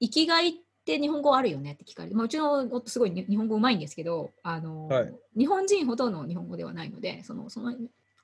[0.00, 0.52] 生きがいっ
[0.84, 7.72] て日本語あるよねって聞かれて、まあ、うちの夫すごいに日本語うまいんですけどあの、はい日本人ほどの日本語ではないのでそのその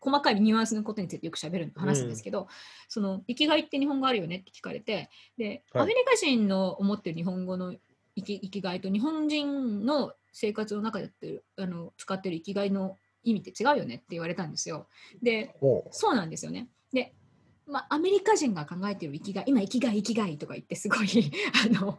[0.00, 2.46] 細かいニュアンスのことについてよくしゃべる話すんですけど、
[2.88, 5.08] その生きがいって日本語あるよねって聞かれて
[5.38, 7.74] で、はいアメリカ人の思ってる日本語の
[8.16, 14.88] 生き生きがいと日本人の生活の中でやってるあの使ってる生きがいの意味って違うよねって言われたんですよ。
[15.22, 16.68] でほそうなんですよね。
[17.66, 21.08] で、まあ、アメリカ人が考えている生きがい、今、生きがい、生きがいとか言って、すごい、
[21.66, 21.98] あの、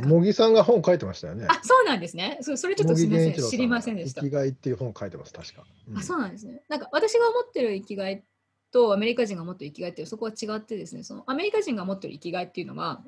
[0.00, 1.46] 茂木さんが本書いてましたよね。
[1.48, 2.38] あ、そうなんですね。
[2.42, 4.28] そそれちょっとすみません、知りませんでした生。
[4.28, 5.64] きがいっていう本書いてます、確か。
[5.96, 6.62] あ、そうなんですね。
[6.68, 8.24] なんか、私が思ってる生きがい
[8.70, 13.04] とアメリカ人が持ってる生きがいっていう、そこは違ってですね、そのアメリカ人が持ってる生きがいっていうのは、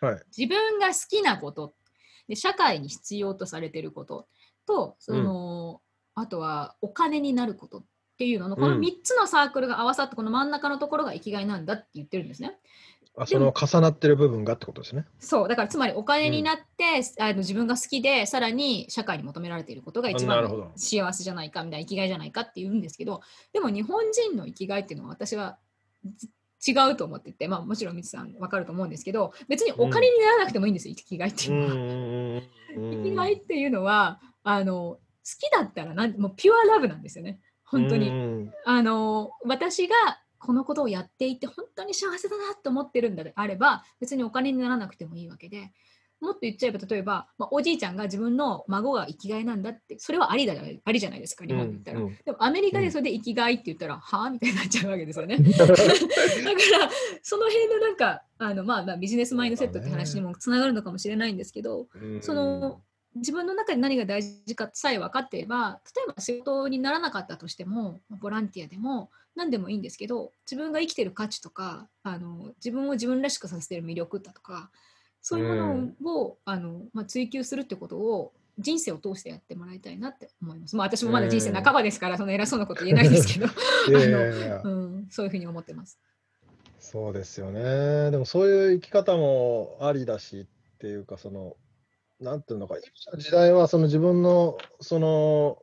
[0.00, 0.22] はい。
[0.36, 1.74] 自分が好きなこと
[2.28, 4.28] で社会に必要とされていること
[4.66, 5.80] とその、
[6.14, 12.56] あとはお金になることっていうののこのうん3つのサークルが合わさってこの真ん中のところが生きがいなんだって言ってるんですね。
[13.16, 15.04] あその重なってる部分がってことですね。
[15.20, 23.20] そうだからつまりお金になって、あの自分が好きでさらに社会に求められていることが一番幸せじゃないかみたいな生きがいじゃないかって言うんですけど
[23.52, 25.58] でも日本人の生きがいっていうのは私は
[26.16, 26.28] ず
[26.66, 32.42] 違うと思ってて、まあ、もちろんみつさん分かると思うんですけど別にお金にならなくてもいいんですよ、生きがいっていうのは。
[32.74, 34.98] 生きがいっていうのはあの好
[35.38, 37.38] きだったらなんもうピュアラブなんですよね
[37.78, 38.10] 本当に。
[38.10, 38.50] に。
[38.64, 39.94] あの私が
[40.38, 45.72] このことをやっていて本当に幸せだなと思ってるんであれば別にお金にならなくてもいいわけで
[46.20, 52.18] もっと言っちゃえば例えば、まあ、おじいちゃんが自分の孫が生きがいなんだってそれはありだありじゃないですか日本で言ったら、うんうん。
[52.24, 55.36] でもアメリカでそれで生きがいって言ったら、はあみたいになっちゃうわけですよね。
[55.38, 55.76] だから
[57.22, 61.88] その辺のなんかあの、まあ、まあビジネスマインドセットって話にもつながるのかもしれないんですけど、
[62.20, 62.80] その
[63.16, 74.70] 自分の中で何が大事かさえ分かっていれば例えば仕事にならなかったとしてもボランティアでも何でもいいんですけど自分が生きてる価値とかあの自分を自分らしくさせてる魅力だとか
[75.24, 80.76] そういうものを、あのまあ、追求するってことを人生を通してやってもらいたいなって思います。
[80.76, 83.46] まあ、私もまだ人生半ばですから、その偉そうなこと言えないですけど、
[84.64, 85.98] うん、そういうふうに思ってます。
[86.78, 88.10] そうですよね。
[88.10, 90.46] でもそういう生き方もありだしっ
[90.76, 91.56] ていうか、その、
[92.24, 95.58] なんていうのか、今の時代はその自分の、その、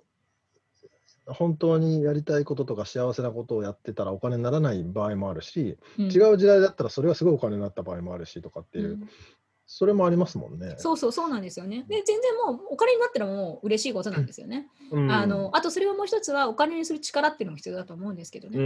[1.25, 6.05] 本当にやりたいこととか幸せなことをやってたらお金にならない場合もあるし、うん。
[6.05, 9.09] 違う時代だったらそれはすごいお金になった場合もあるしとかっていう、うん
[9.73, 10.75] それもありますもんね。
[10.77, 11.85] そうそうそうなんですよね。
[11.87, 14.67] で全然もうお金になったらもう嬉しいことなんですよね。
[14.91, 18.59] うんあのあとそれはもう一つはお金にする力っていうのも必要だと思うんですけどうね。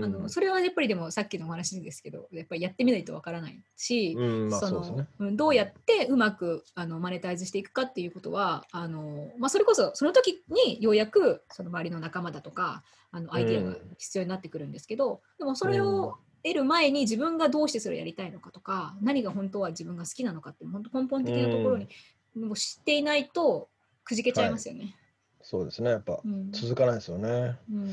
[0.00, 0.02] ん。
[0.02, 4.70] あのそれはやっぱりでもさっきのお話ですけどやっぱりやってみないとわからないし、うん、まあそ。
[4.70, 21.88] のうんどうやってうまくあのマネタイズしていくかっていうことはあの、まあ、それこそその時にようやくその周りの仲間だとかあのアイディアが必要になってくるんですけど、でもそれを得る前に自分がどうしてそれをやりたいのかとか何が本当は自分が好きなのかっていう本当根本的なところに
[22.34, 23.68] もう知っていないと
[24.04, 24.96] くじけちゃいますよね。
[25.42, 25.90] そうですね。
[25.90, 27.56] やっぱうん続かないですよね。
[27.70, 27.92] うん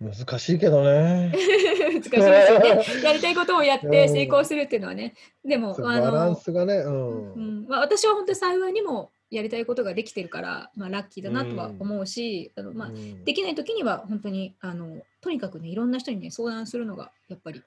[0.00, 1.32] 難しいけどね。
[1.92, 3.02] 難しいですよね。
[3.02, 5.14] やりたいことをやっうんて成功するっていうのはね。
[5.44, 6.88] でも、バランの、スがね、う。
[6.88, 13.24] うんんまあ、私は本当に幸いにもやりたいことができてるから、まあ、ラッキーだなとは思うし、あのまあ、うん。
[13.24, 17.62] できない時には本当にあのとにかくねいろんな人にね相談するのがやっぱり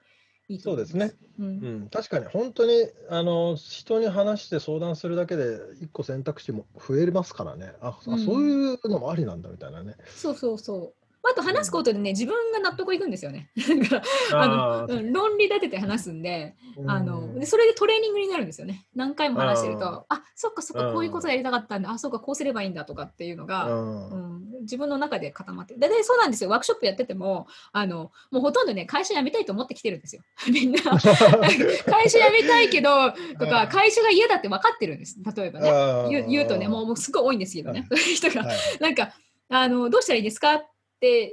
[0.48, 0.60] いい。
[0.60, 0.96] そうです
[1.38, 1.58] うん。
[1.62, 7.72] うん、確かに本当にあの人に話して相談するだけで一個選択肢も増えますからね。
[7.80, 8.18] あ、あうん。
[8.18, 9.94] そういうのもありなんだみたいなね。
[10.06, 11.01] そうそうそう。
[11.24, 13.50] あと話すことでね、自分が納得いくんですよね。
[13.56, 18.86] だからああのうん論理立てて話すんで、ーあのうんでそれでトレーニングになるんですよね。
[18.94, 24.14] 何回も話してると、ああそっかそっか、こういうことやりたかったんだ、あそっか、こうすればいいんだとかっていうのが、うんう
[24.60, 25.80] ん、自分の中で固まってる。
[25.80, 26.50] 大体そうなんですよ。
[26.50, 30.22] ワークショップやってても、あのもうほとんどね、会社辞めたいと思ってきてるんですよ。
[30.50, 30.82] みんな。
[30.98, 35.18] 会社辞めたいけど、とか、会社が嫌だって分かってるんです。
[35.36, 36.26] 例えばね。
[36.28, 38.42] 言うとね、もうもうすごい多いんですけどね、そういう人が。
[38.42, 39.12] はいなんか
[39.52, 40.71] あの、どうしたらいいですかって、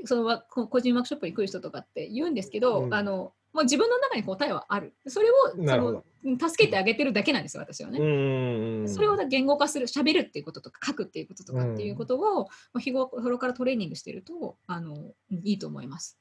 [0.05, 2.93] そのわこ個人ワークショップに来る人とかって言うんですけど、うん。
[2.93, 4.93] あのもう自分の中に答えはある。
[5.07, 7.99] それをそのうん助けてあげてるだけなんですよ、私はね。
[7.99, 16.17] うんそれを言語化する、喋るっていうこととか、書くっていうこととかっていうことを、まあ日頃からトレーニングしてるとあのうんいいと思います。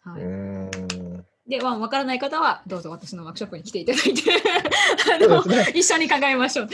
[0.00, 0.22] はい。
[0.22, 0.70] うん
[1.46, 4.22] で、まあ、分からない方は、どうぞ私のワークショップに来ていただいて
[5.14, 6.68] あの、そうです一緒に考えましょう。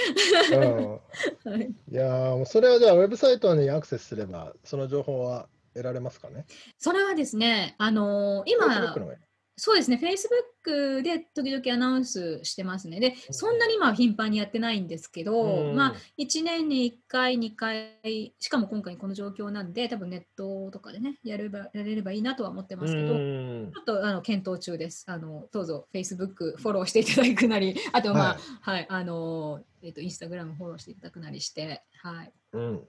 [0.52, 1.50] うん。
[1.52, 1.74] はい。
[1.90, 5.48] いやそれはじゃあウェブサイトにアクセスすればその情報は
[5.82, 6.46] 得られますかね？
[6.78, 9.16] それはですね、あの Facebook 今、
[9.62, 12.98] そうですね、Facebook で時々アナウンスしてますね。
[12.98, 25.04] で、そんなに今は頻繁にやってないんですけど、うんまあ、1年に1回、2回、しかも今回この状況なんで、多分ネットとかでね、やればやれればいいなとは思ってますけど、うんちょっとあの検討中です。
[25.06, 32.32] あのどうぞ Facebook フォローしていただくなり、 あとまあ、はい、あの、えっ、と、インスタグラムフォローしていただくなりして、はい。
[32.52, 32.88] うん。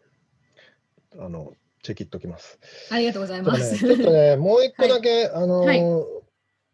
[1.19, 2.59] あのチェキっときます。
[2.91, 3.77] ありがとうございます。
[3.77, 6.21] ちょっとね、もう一個だけ、あのーはい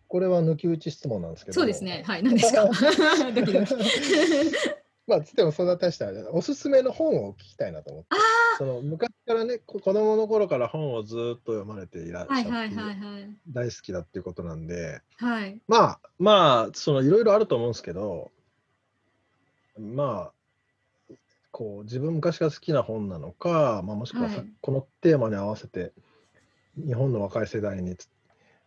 [0.10, 1.56] これは抜き打ち質問なんですけど。
[1.56, 2.02] そうですね。
[2.08, 2.24] はい。
[2.24, 2.64] 何ですか？
[3.36, 3.74] ドキドキ。
[5.06, 8.10] まあ、つってもそんな大したおすすめの本を聞きたいなと思って。
[8.58, 13.38] その昔からね、こ子供の頃から本をずっと読まれていらっしゃって、はいはいはいはい。
[13.50, 15.62] 大好きだっていうことなんで、はい。
[15.68, 18.32] まあ、まあ、そのいろいろあると思うんですけど、
[19.78, 20.37] まあ、
[21.58, 25.92] こう自分昔から好きな本なのか、まあ、もしくはさ、はいこのテーマに合わせて
[26.78, 28.08] 日本の若い世代につ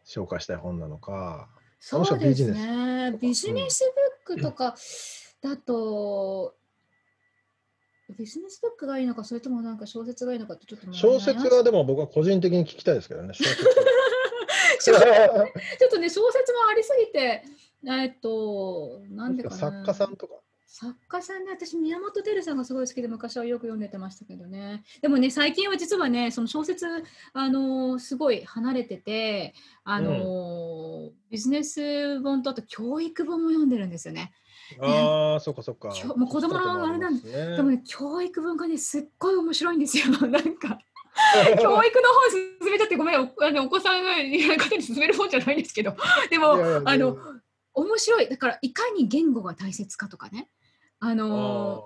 [0.05, 1.49] 紹介したい本なのか、
[1.79, 3.17] そうですビジネスね。
[3.21, 3.85] ビジネス
[4.27, 4.75] ブックとか
[5.41, 6.57] だと、
[8.19, 15.01] ビジネスブックがいいのか、それともなんか小説がいいのかってちょっと小説がでも僕は個人的に聞きたいですけどね、 ちょっ
[15.91, 17.45] とね、小説もありすぎて、
[17.87, 19.57] えっと、なんでかな。
[19.57, 20.35] 作家さんとか。
[20.73, 24.85] 作家さんね、私、宮本照さんがすごい好きで、昔はよく読んでてましたけどね。
[25.03, 26.87] でもね、最近は実はね、その小説、
[27.33, 29.53] あのーすごい離れてて、
[29.83, 34.33] あのービジネス本とあと教育本も読んでるんですよね。
[34.81, 35.89] ああ、そっかそっか。
[36.17, 40.05] もう子供のあれなん子育てもありますねでもね、教育本がね、すっごい面白いんですよ。
[40.29, 40.79] なんか。
[41.59, 42.31] 教育の本
[42.63, 45.95] 進めたってごめんおあのお子さんが方に進める本じゃないんですけど
[46.31, 46.53] でも
[46.85, 47.19] あの
[47.75, 50.49] 面白いだからいかに言語が大切かとかね
[51.01, 51.85] あの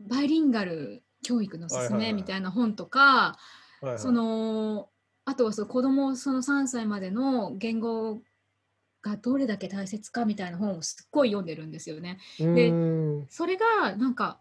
[0.00, 3.38] バイリンガル教育のすすめみたいな本とか、は
[3.82, 3.98] いはい。
[3.98, 4.88] その
[5.24, 8.22] あとはその子供その3歳までの言語
[9.02, 12.18] がどれだけ大切かみたいな本をすっごい読んでるんですよね。
[12.40, 13.26] うーん。
[13.28, 14.40] それがなんか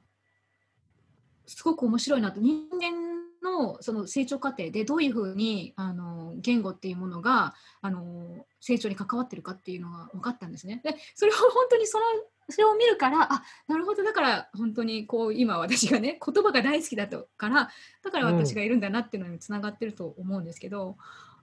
[1.48, 2.40] すごく面白いなと。
[2.40, 10.82] 人間のその成長過程でどういうふうにあの言語っていうものがあの成長に関わってるかっていうのが分かったんですね。
[10.84, 12.04] でそれを本当にその
[12.52, 14.04] それを見るからあなるほど。
[14.04, 17.70] だから本当にこう今私がね言葉が大好きだったから
[18.04, 20.98] だから私がいるんだなっていうのにつながってると思うんですけど、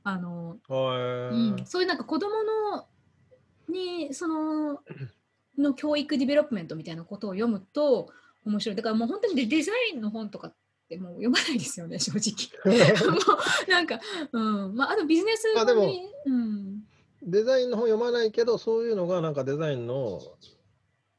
[0.04, 0.74] あの、へ
[1.32, 1.56] うん。
[1.60, 1.66] え。
[1.66, 2.86] そういうなんか子供の
[3.68, 4.80] にその
[5.58, 8.08] の教育 development みたいなことを読むと
[8.44, 8.76] 面白い。
[8.76, 10.54] だからもう本当にデデザインの本とかっ
[10.88, 12.48] てもう読まないですよね正直。
[13.10, 13.18] も
[13.66, 14.00] うなんか、
[14.32, 14.74] うん。
[14.74, 16.82] まあ、あとビジネスまあでもにうん、
[17.22, 20.20] デザインの本読まないけど、そういうのがなんかデザインの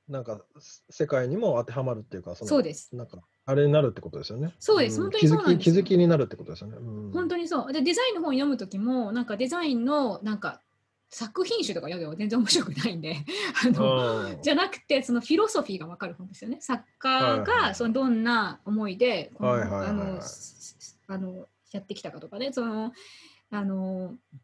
[0.09, 0.41] なんか
[0.89, 2.95] 世界にも当てはまるっていうか、そのそうです。
[2.95, 4.53] なんかあれになるってことですよね。
[4.59, 4.99] そうです。
[4.99, 5.03] ん。
[5.03, 5.75] 本当にそうなんですよ。
[5.75, 6.77] 気づき気づきになるってことですよね。
[6.77, 7.11] うん。
[7.11, 7.71] 本当にそう。
[7.71, 10.61] でデザインの本読む時もなんかデザインのなんか
[11.09, 13.17] 作品集とか読んでも全然面白くないんで
[13.65, 14.41] あのうん。
[14.41, 16.57] じゃなくてそのフィロソフィーが分かる本ですよね。
[16.59, 22.51] 作家がそのどんな思いであのすあのやってきたかとかね。
[22.51, 22.93] その
[23.51, 24.39] あのえっ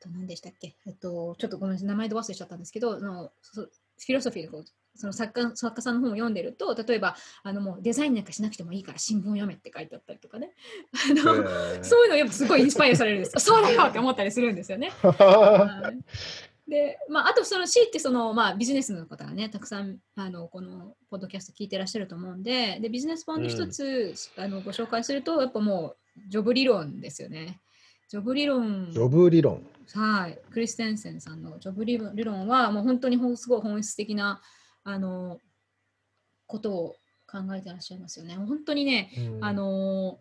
[0.00, 0.76] と何でしたっけ。
[0.86, 1.88] えっとちょっとごめんなさい。
[1.88, 3.68] 名前で忘れちゃったんですけどあのそ
[3.98, 4.64] フィロソフィーのこう
[4.96, 10.52] その作家作家さんの本を読んでると例えばあのもうデザインなんかしなくてもいいから新聞読めって書いてあったりとかね
[11.10, 13.32] あの、へえそういうのやっぱすごいインスパイアされるんです。
[13.44, 14.90] そうだよって思ったりするんですよね。
[15.02, 27.60] はいで、まあ、あとその C ってその、まあ、ビジネスの方がね、たくさんあのこのポッドキャスト聞いてらっしゃると思うんで、でビジネス本で一つ、あのご紹介すると、やっぱもうジョブ理論ですよね。
[28.08, 29.66] ジョブ理論、ジョブ理論。
[29.94, 34.40] はい、クリステンセンさんのジョブ理論は、もう本当にすごい本質的な
[34.84, 35.40] あの
[36.46, 36.96] ことを
[37.26, 38.36] 考えてらっしゃいますよね。
[38.36, 40.18] 本当にね、うんあの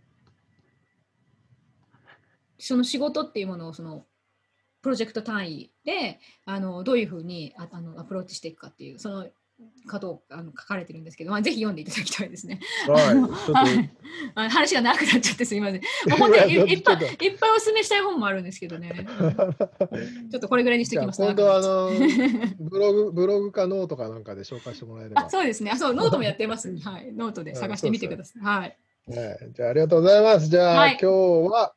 [2.58, 4.06] その仕事っていうものをその
[4.82, 9.28] プロジェクト単位であのどういうふうにああのアプローチしていくかっていうその
[9.90, 12.60] ことをあの書かれてるんですけど、まあ、ぜひ読んでいただきたいですね。
[12.88, 15.82] はい、話が長くなっちゃってすみません。
[16.10, 16.98] もう本当にいっぱいい
[17.30, 19.08] っぱいお勧めしたい本もあるんですけどね。
[20.32, 21.22] ちょっとこれぐらいにしておきます。
[21.22, 21.92] 今度はあの
[22.60, 25.26] ブログブログかノートかなんかで紹介してもらえれば。
[25.26, 25.78] あそうですねあ。
[25.78, 26.76] そう、ノートもやってます。
[26.84, 27.14] はい。
[27.14, 28.42] ノートで探してみてください。
[28.42, 28.78] はい。
[29.08, 30.50] ね、じゃあありがとうございます。
[30.50, 31.12] じゃあ、はい今
[31.48, 31.76] 日は、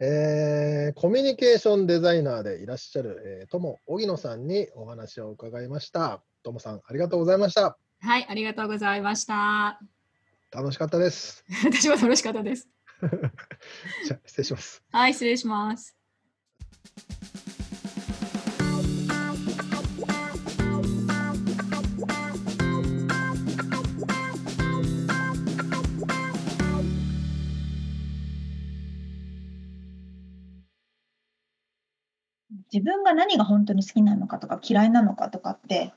[0.00, 6.22] えーコミュニケーションデザイナーでいらっしゃる、えー、友荻野さんにお話を伺いました。
[6.42, 7.76] 友さんありがとうございました。
[8.00, 9.80] はい、ありがとうございました。
[10.50, 11.44] 楽しかったです。
[11.64, 12.68] 私は楽しかったです。
[14.06, 14.82] じゃあ失礼します。
[14.90, 15.96] はい、失礼します。
[32.72, 35.92] 自分が何が本当に好きなのかとか嫌いなのかとかって、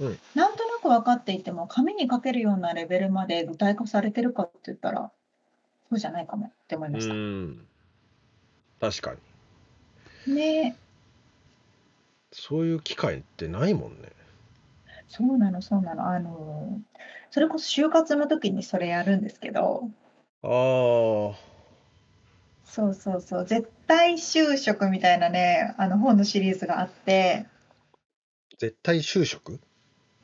[0.00, 5.12] うんなんとなく分かっていても紙に書けるようなレベルまで具体化されてるかって言ったら
[5.88, 7.14] そうじゃないかもって思いました。
[7.14, 7.66] ん。
[8.80, 9.14] 確か
[10.26, 10.34] に。
[10.34, 10.76] ね
[12.32, 14.08] そういう機会ってないもんね。
[15.08, 16.80] そうなのそうなのあの
[17.30, 19.88] それこそ就活の時にそれやるんですけど
[20.42, 20.50] ああ。
[22.64, 27.46] そうそうそう絶対就職みたいなねあの本のシリーズがあって
[28.58, 29.60] 絶対就職？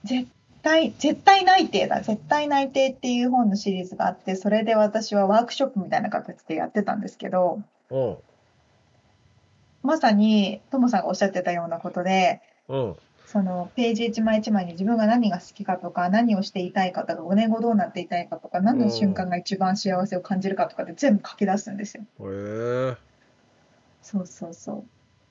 [0.05, 0.29] 絶
[0.63, 8.17] 対絶対内定だ絶対内定っていう本のシリーズがあってそれで私はワークショップみたいな形でやってたんですけどうん。
[9.83, 12.97] まさにともさんがおっしゃってたようなことでうん。
[13.27, 22.03] そのページ一枚一枚に自分が何が好きかとか何をしていたいかとか5年後どうなっていたいかとか何の瞬間が一番幸せを感じるかとかで全部書き出すんですよ。
[22.23, 22.97] へえ。
[24.03, 24.85] そうそうそう。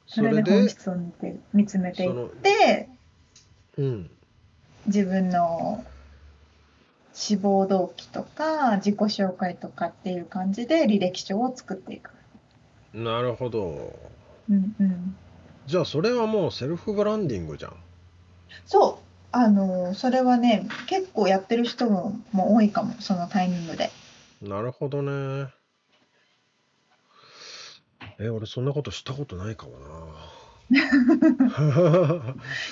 [0.08, 2.90] そそれれで本で、質を見て見つめていって
[3.78, 4.10] うん。
[4.88, 5.84] 自分の
[7.14, 12.12] 志望動機とか自己紹介とかっていう感じで履歴書を作っていく。
[12.94, 14.00] なるほど。
[14.50, 15.16] うんうん。
[15.66, 17.76] じゃあそれはもうセルフブランディングじゃん。
[18.66, 19.06] そう。
[19.32, 23.92] あのそれはね結構やってる人もも多いかもそのタイミングで。
[24.42, 25.50] なるほどね。
[28.20, 30.39] え、俺そんなことしたことないかもな。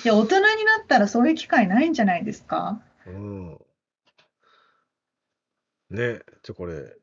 [0.04, 2.80] いや大人になったらそういう機会ないんじゃないですか？
[3.06, 3.58] うん。
[5.90, 6.96] ね、じゃあこれ、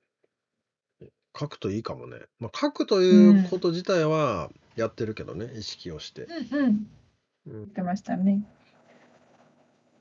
[1.37, 2.19] 書くといいかもね。
[2.39, 6.27] まあ、書くということ自体はやってるけどね、意識をして。
[6.51, 6.65] うんうん。
[6.67, 6.87] うん
[7.47, 8.41] 言ってましたね。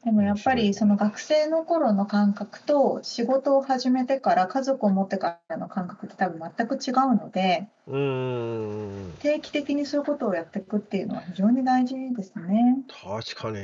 [0.04, 12.84] でもやっぱりその学生の頃の感覚と仕事を始めてから家族を持ってからの感覚って多分全く違うのでうーん、定期的にそういうことをやっていくっていうのは非常に大事ですね。
[13.02, 13.58] 確かに。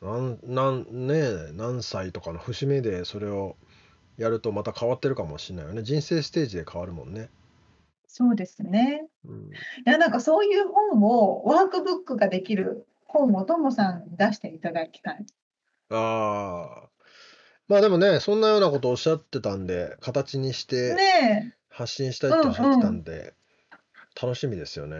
[0.00, 3.56] なん、なん、ね、何歳とかの節目でそれを
[4.16, 5.82] やるとまた変わってるかもしれないよね。
[5.82, 7.28] 人生ステージで変わるもんね。
[8.06, 9.06] そうですね。
[9.24, 9.52] うん、い
[9.84, 15.26] やなんかそういう本をワークブックができる本をともさんに出していただきたい。
[15.90, 16.88] ああ。
[17.68, 23.34] まあでもね、そんなようなことをおっしゃってたんで、形にしてね発信したいっておっしゃってたんで、
[24.20, 24.96] 楽しみですよね、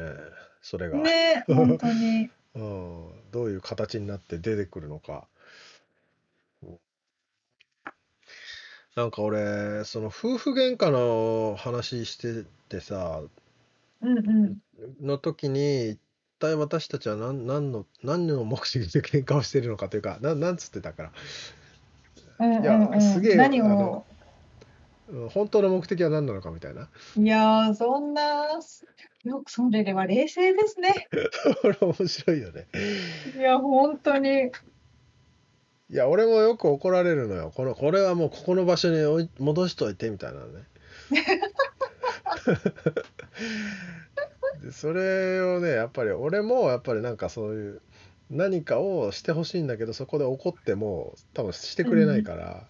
[0.63, 0.99] それえ、が。
[0.99, 2.31] ねえ、本当に。
[2.55, 5.29] うん、どういう形になって出てくるのか。
[8.97, 13.23] なんか俺、その夫婦喧嘩の話しててさ、
[14.01, 14.59] うんうん。
[15.01, 16.01] の時に、一
[16.41, 21.13] 体私たちは何何の、何の目的で喧嘩をしているのかというか、ななんつってたから、
[22.41, 24.03] うんうんいやうんすげえ何あのを、うん
[25.31, 26.89] 本当の目的は何なのかみたいな。
[27.17, 28.45] いやー、そんな、
[29.25, 31.09] よくそれでは冷静ですね。
[31.63, 32.69] これ面白いよね。
[33.37, 34.53] いや、本当に。
[35.91, 37.51] いや、俺もよく怒られるのよ。
[37.53, 40.63] この、これはもうここの場所に戻しといてみたいなのね。
[44.63, 47.83] でそれをね、やっぱり俺もやっぱりなんかそういう
[48.31, 52.69] 何かをしてほしいんだけど、そこで怒っても多分してくれないから、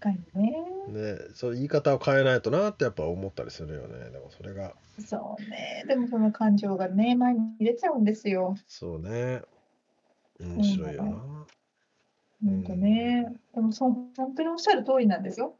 [0.00, 0.52] かにね。
[0.88, 4.10] ね、そう言い方を変えないとなってやっぱ思ったりするよね。
[4.10, 5.84] でもそれが、そうね。
[5.88, 8.54] でもその感情がね、前に入れちゃうんですよ。
[8.66, 9.42] そうね。
[10.40, 11.46] 面白いよな。
[12.42, 13.32] 本当ね。
[13.54, 15.54] でもそう、本当におっしゃる通りなんですよ。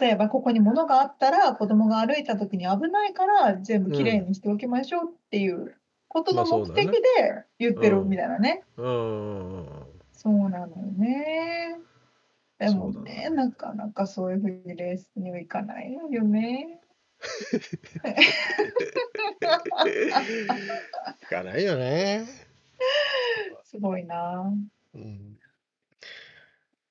[0.00, 5.74] 例えば、ここに物があったら、子供が歩いた時に危ないから、全部きれいにしておきましょうっていう
[6.08, 7.00] ことの目的で
[7.58, 8.64] 言ってるみたいなね。
[8.76, 11.78] そうなのよね。
[12.58, 16.80] でもね、なかなかそういうふうにレースにはいかないのよね。
[21.22, 22.26] いかないよね。
[23.64, 24.52] すごいな。
[24.94, 25.38] うん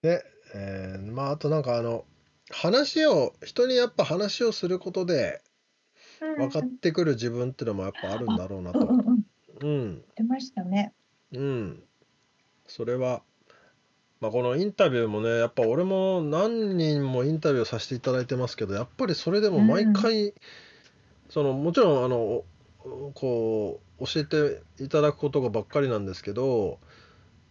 [0.02, 0.24] で、
[0.54, 2.06] えーまああとなんかあの
[2.50, 5.42] 話を人にやっぱ話をすることで
[6.20, 8.80] 分かってくる自分っていうのもやっぱあるんだろうなと。
[8.80, 9.24] うんうんうん。
[9.62, 10.94] うん出ましたね。
[11.34, 11.84] うん。
[12.68, 13.22] それは、
[14.20, 20.34] まあ、このインタビューもねやっぱ俺も何人もインタビューさせていただいてますけどやっぱりそれでも毎回、
[21.30, 26.80] そのもちろんあのおこう教えていただくことがばっかりなんですけど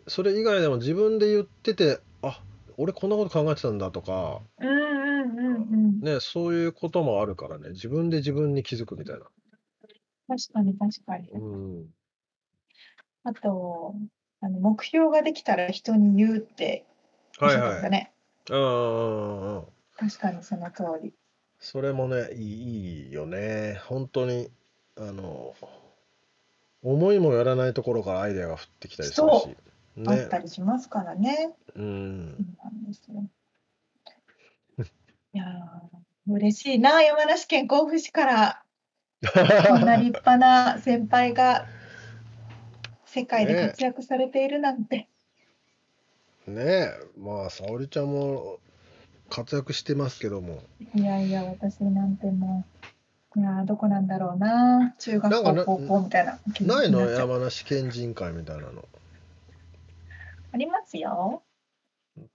[0.07, 2.40] それ以外でも自分で言っててあ
[2.79, 6.01] 俺こんなこと考えてたんだとか、うんうんうんうん。
[6.01, 9.27] ね、そういうこともあるからね自分で自分に気づくみたいな。
[10.29, 11.29] 確かに確かに。
[11.31, 11.87] うん、
[13.24, 13.95] あと、
[14.41, 16.85] あの目標ができたら人に言うって
[17.41, 17.91] おっしゃってまはいはい。
[17.91, 18.12] ね。
[18.51, 19.64] うんうんうんうん。
[19.97, 21.14] 確かにその通り。
[21.59, 24.51] それもねいいいいよね本当に
[24.97, 25.55] あの
[26.83, 29.57] 思いもやらないところからアイデアが降ってきたりするそし
[30.07, 30.26] あっね。
[30.26, 31.55] たりしますからね。
[31.74, 32.26] うそうん
[32.62, 33.24] なんですよ。
[35.34, 38.62] いやー嬉しいな、山梨県甲府市から。
[39.68, 41.66] こんな立派な先輩が
[43.05, 45.09] 世界で活躍されているなんて。
[46.47, 46.90] ねえ。
[47.18, 48.59] まあ沙織ちゃんも
[49.30, 50.62] 活躍してますけども。
[50.94, 52.64] いやいや、私なんても
[53.36, 57.01] う、いやーどこなんだろうな、中学校、高校みたいなないの？
[57.11, 58.84] 山梨県人会みたいなの
[60.57, 61.42] ありますよ。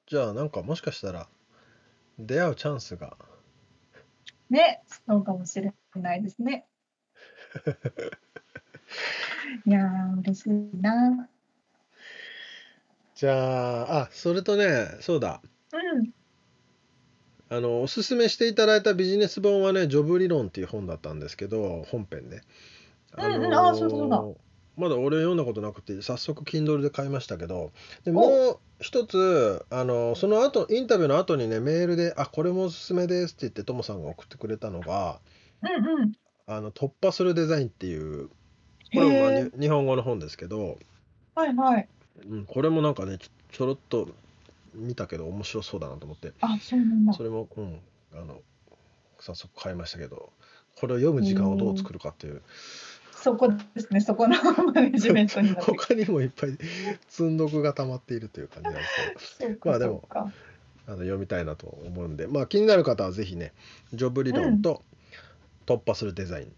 [0.06, 1.28] じゃあなんかもしかしたら
[2.20, 3.18] 出会うチャンスが
[4.48, 6.68] ね、そうかもしれないですね。
[9.66, 10.50] いやー、嬉しい
[10.80, 11.28] な。
[13.16, 15.42] じゃああそれとねそうだ
[15.74, 16.14] うん。
[17.50, 22.42] あのおすすめしていただいたビジネス本はね「ジョブ理論」っていう本だったんですけど本編ね。
[23.18, 24.24] うんうんあそうだそうだ
[24.78, 27.72] まだ俺読んだことなくて早速 Kindle で買いましたけど
[28.04, 35.20] でおもう一つあのその後インタビューの後にねメールで「あこれもおすすめです」って言ってともさんが送ってくれたのが
[35.62, 36.14] うんうん。
[36.48, 38.30] 「あの突破するデザイン」っていう
[38.94, 40.78] これも日本語の本ですけど、
[41.36, 41.88] はいはい。
[42.30, 44.10] うん、これもなんかねちょちょろっと
[44.74, 47.24] 見たけど面白そうだなと思ってあ、そうなんだそ。
[47.24, 47.80] れも、うん、
[48.14, 48.42] あの
[49.20, 50.32] 早速買いましたけど
[50.76, 52.42] これを読む時間をどう作るかっていう
[53.22, 54.36] そこですね、そこの
[54.74, 55.72] マネジメントになって。
[55.72, 56.58] 他にもいっぱい
[57.08, 58.82] 積んどくが溜まっているという感じなんで
[59.20, 59.58] すけど。
[59.64, 60.08] まあでも。
[60.88, 63.54] あの読みたいなと思うんで、まあ、気になる方はぜひね
[63.94, 64.84] 「ジョブ理論」と
[65.66, 66.50] 「突破するデザイン」っ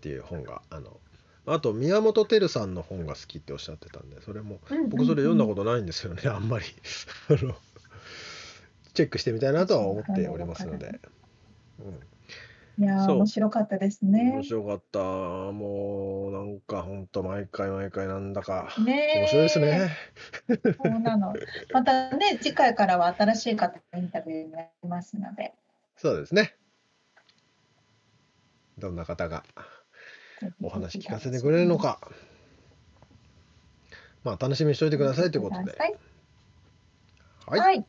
[0.00, 0.98] ていう本があの
[1.46, 6.22] あと宮本照さんの本が好きっておっしゃってたんでそれも僕それ読んだことないんですよね。
[6.28, 6.64] あんまり。
[7.28, 7.56] あの
[8.94, 11.00] チェックしてみたいなとは思っておりますので、
[11.78, 12.00] うん、
[12.78, 14.42] いやー、そう面白かったですね面。
[14.44, 19.90] 白かったもうなんかほんと毎回毎回なんだかねえ面白いですね。
[20.48, 21.34] そうなの。
[21.72, 25.54] またね、次回からは新しい方のインタビューになりますので。
[25.96, 26.54] そうですね
[28.78, 29.42] どんな方が
[30.62, 32.00] お話聞かせてくれるのか
[34.22, 35.76] まあ楽しみにしておいてくださいということで。
[35.76, 35.86] は
[37.56, 37.58] い。
[37.58, 37.84] はい。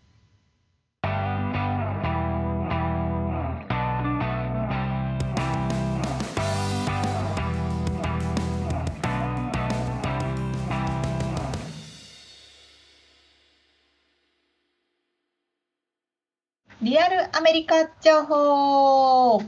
[16.89, 19.43] リアルアメリカ情報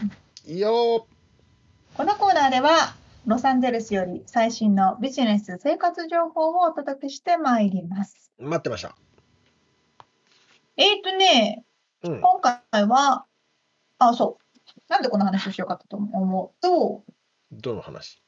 [0.45, 1.07] いいよ
[1.95, 2.93] このコーナーでは
[3.25, 8.31] ロサンゼルスより最新のビジネス生活情報をお届けしてまいります。
[8.39, 8.95] ー待ってました。
[10.77, 11.63] えーとね、
[12.03, 12.21] うん。
[12.21, 13.25] 今回は、
[13.97, 14.91] あ、そう。
[14.91, 17.03] なんでこの話をしようかと思うと、
[17.51, 18.21] どの話？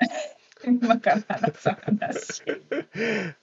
[0.62, 2.42] 今から話す話。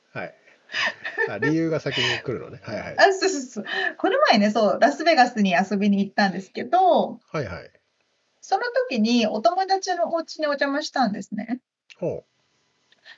[1.27, 1.35] はい。
[1.35, 2.59] あ理由が先に来るのね。
[2.63, 2.97] はいはい。
[2.97, 3.65] あ、そうそうそう。
[3.97, 7.71] この前ね、そう、ラスベガスに遊びに行ったんですけど、はいはい。
[8.41, 11.59] その時にお友達のお家にお邪魔したんですね。
[11.97, 12.23] ほ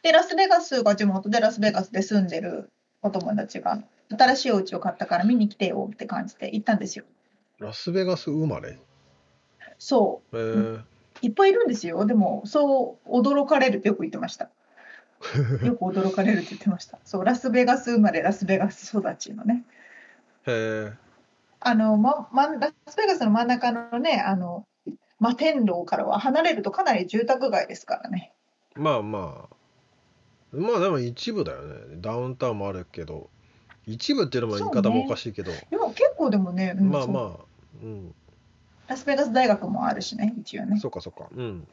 [0.03, 2.71] で、ラスベガスが地元でラスベガスで住んでる
[3.01, 7.05] お友達が、新しいお家を買ったから見に来てよって感じで行ったんですよ。
[7.59, 7.63] う。
[7.63, 8.77] ラスベガス生まれ？
[9.77, 10.85] そえー、う、
[11.21, 12.05] いっぱいいるんですよ。
[12.05, 14.49] でも、そう驚かれるってよく言ってました。
[15.65, 16.99] よく驚かれるって言ってました。
[17.05, 19.63] そう、ラスベガス生まれ、ラスベガス育ちのね。
[20.47, 20.93] へえ。
[21.59, 24.65] あの、ま、ま、ラスベガスの真ん中のね、あの、
[25.19, 28.33] 摩天楼からは離れるとかなり住宅街ですからね。
[28.75, 29.55] まあまあ。
[30.51, 31.75] まあでも一部だよね。
[32.01, 33.29] ダウンタウンもあるけど。
[33.85, 35.51] 一部っていうのも言い方もおかしいけど。
[35.69, 37.45] でも結構でもね、うんまあまあ。
[37.81, 38.13] うん。
[38.87, 40.79] ラスベガス大学もあるしね、一応ね。
[40.79, 41.29] そっかそっか。
[41.33, 41.67] うん。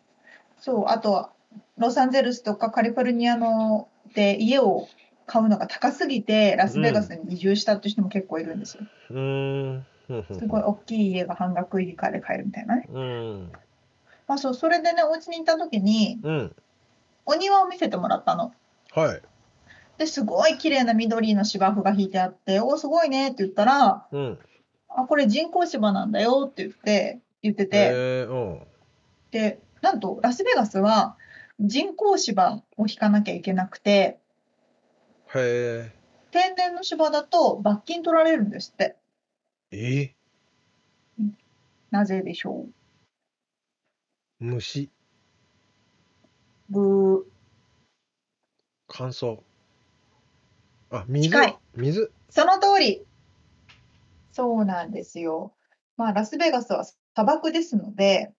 [0.61, 1.33] そう、あとは、
[1.77, 4.89] ロサンゼルスとかカリフォルニアので家を
[5.27, 8.85] 買うのが高すぎて、ラスベガスに移住したって人も結構いるんですよ。
[9.11, 9.87] うーん。
[10.39, 12.89] すごい大きい家が半額以下で買えるみたいなね。
[12.91, 13.53] うん。
[14.27, 16.57] まあそう、それでね、お家に行った時に、うん。
[17.27, 18.53] お庭を見せてもらったの。
[18.95, 19.23] はい。
[19.99, 24.39] で、すごい綺麗な緑の芝生が引いてあって、おーすごいねって言ったら、うん。
[24.89, 28.67] あ、これ人工芝なんだよって言って、言ってて、えー、うん。
[29.31, 31.17] で、なんとラスベガスは
[31.61, 34.19] 人工芝を引かなきゃいけなくて、
[35.35, 35.93] へ
[36.31, 38.97] 天然の芝だと罰金取られるんですって。
[39.73, 40.01] え。
[40.03, 40.15] え
[41.91, 42.67] なぜでしょ
[44.39, 44.91] 虫。
[46.71, 47.25] うブー。
[48.87, 49.41] 乾燥。
[50.91, 51.29] あ、水？
[51.29, 51.59] 近い。
[51.75, 52.13] 水？
[52.31, 53.05] その通り。
[54.33, 55.53] そうなんですよ。
[55.97, 58.38] まあ、ラスベガスは砂漠ですので、は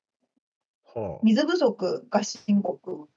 [1.23, 3.07] 水不足が深刻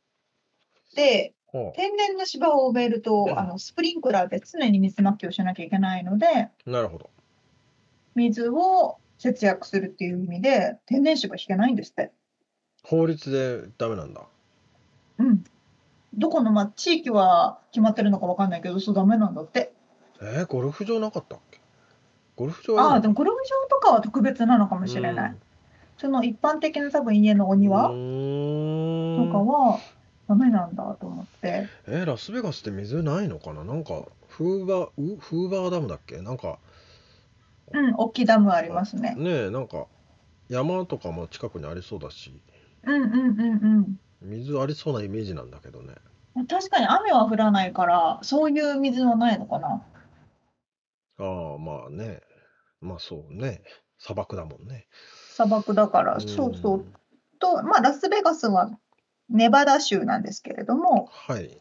[0.94, 1.34] で、
[1.74, 6.50] 天然の芝を埋めると、あのスプリンクラーで常に水まきをしなきゃいけないので、あ。
[6.66, 7.10] なるほど。
[8.14, 12.12] 水を節約するっていう意味で、天然芝引けないんですって。
[12.84, 14.22] 法律でダメなんだ。
[15.18, 15.44] うん。
[16.14, 19.72] どこの、まあ、地域は決まってるのかわかんないけど、そうダメなんだって。
[20.20, 21.60] えー、ゴルフ場なかったっけ？
[22.36, 25.36] ゴルフ場ああ、はでもゴルフ場とかは特別なのかもしれない。
[26.02, 27.94] その一般的な多分家のお庭とか
[29.38, 29.78] は
[30.28, 31.68] ダメなんだと思って。
[31.86, 33.64] えーラスベガスって水ないのかな？
[33.64, 36.20] なんかフーバーうフーバーダムだっけ？
[36.20, 36.58] なんか
[37.72, 39.14] うん、大きいダムありますね。
[39.16, 39.86] ねえなんか
[40.48, 42.42] 山とかも近くにありそうだし
[42.82, 45.94] うんうんうん水ありそうなイメージなんだけどね
[46.34, 46.46] うん。
[46.46, 49.82] 確かに雨は降らないから、そういう水はないのかな。
[51.18, 52.20] ああまあね
[52.80, 53.62] まあそうね
[53.98, 54.86] 砂漠だもんね
[55.34, 56.84] 砂漠だから、そうそう。
[57.38, 58.70] と、まあ、ラスベガスは
[59.30, 61.58] ネバダ州なんですけれども、はい。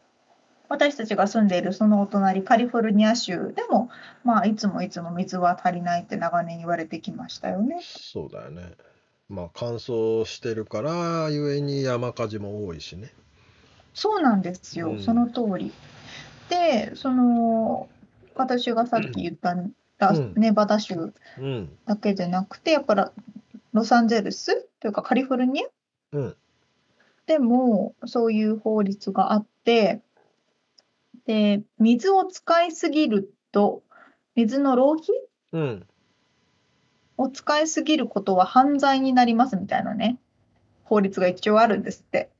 [0.68, 3.90] 私たちが住んでいるそのお隣カリフォルニア州でも、
[4.24, 7.78] まあ、いつもいつも水は足りないって長年言われてきましたよね。
[7.82, 8.72] そうだよね。
[9.28, 13.12] まあ乾燥してるからゆえに山火事も多いしね。
[13.94, 14.98] そうなんですよ、うん。
[14.98, 15.72] その通り。
[16.48, 17.88] で、その
[18.34, 19.54] 私がさっき言った
[19.98, 20.32] ラうん。
[20.36, 21.70] ネバダ州うん。
[21.86, 23.02] だけでなくて、やっぱり
[23.72, 25.68] ロサンゼルスというかカリフォルニア？
[26.12, 26.36] うん。
[27.26, 30.00] でもそういう法律があって、
[31.26, 33.82] で、水を使いすぎると、
[34.34, 35.06] 水の浪費？
[35.52, 35.86] うん。
[37.18, 40.18] を使いすぎることは犯罪になりますみたいなね、
[40.84, 42.30] 法律が一応あるんですって。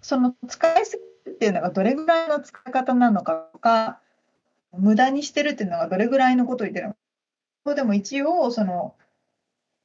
[0.00, 4.00] その使いすぎるっていうのがどれぐらいの使い方なのかとか、
[4.76, 6.94] 無駄にしてるっていうのがどれぐらいのことを言ってるの
[7.64, 7.74] か。
[7.74, 8.94] でも一応、その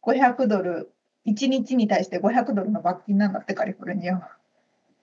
[0.07, 0.93] 500ドル、
[1.25, 4.29] 1日に対して500ドルの罰金なんだって、カリフォルニアは。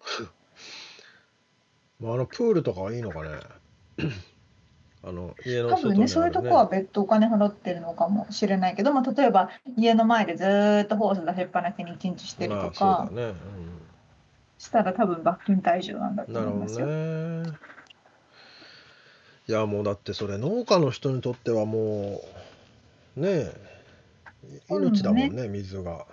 [2.00, 3.28] まあ、あのプールとかはいいのかね
[5.04, 13.34] あの家の多分ね、そういうとこは別途お金払ってるのかもしれないけど、まあ、例えば家の前でずーっとホース出しっぱなしに一日してるとまあかそうだね、
[14.58, 16.86] したら多分罰金対象なんだと思いますよ。
[16.86, 17.52] ね。
[19.46, 22.22] いやもうだってそれ農家の人にとってはも
[23.18, 23.73] うねえ
[24.68, 26.06] 命だもんね水が。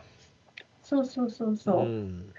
[0.83, 1.85] そうそうそうそう。
[1.85, 2.33] ん。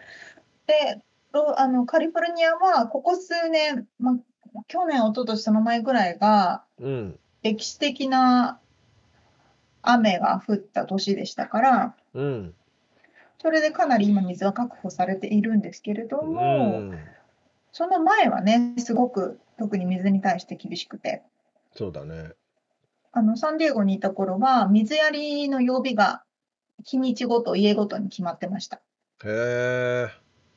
[0.67, 4.19] でロあのカリフォルニアはここ数年、ま、
[4.69, 7.19] 去年、一昨年その前ぐらいがうん。
[7.43, 8.61] 歴史的な
[9.83, 12.55] 雨が降った年でしたから、うん。
[13.41, 16.99] それでかなり今水は確保されているんですけれどうも、ん。
[17.73, 21.23] その前はね、すごく特に水に対して厳しくて、
[21.75, 22.33] そうだね。
[23.15, 26.23] あのサンディエゴにいた頃は水やりの曜日が
[26.83, 28.77] 日にちごと家ごとに決まってました。
[28.77, 28.81] へ
[29.27, 30.09] え。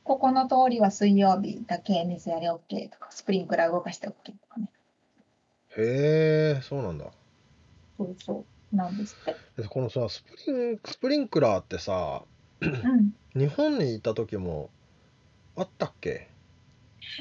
[0.04, 4.70] ここの通りは水曜日だけ水やり OK とか、スプリンクラー動かして OK とかね。
[5.76, 7.04] へえ、そうなんだ。
[7.98, 9.36] そうそう、なんですって。
[9.60, 12.22] でこのさスプリンスプリンクラーってさ
[12.62, 13.12] うん。
[13.38, 14.70] 日本にいた時も
[15.56, 16.28] あったっけ？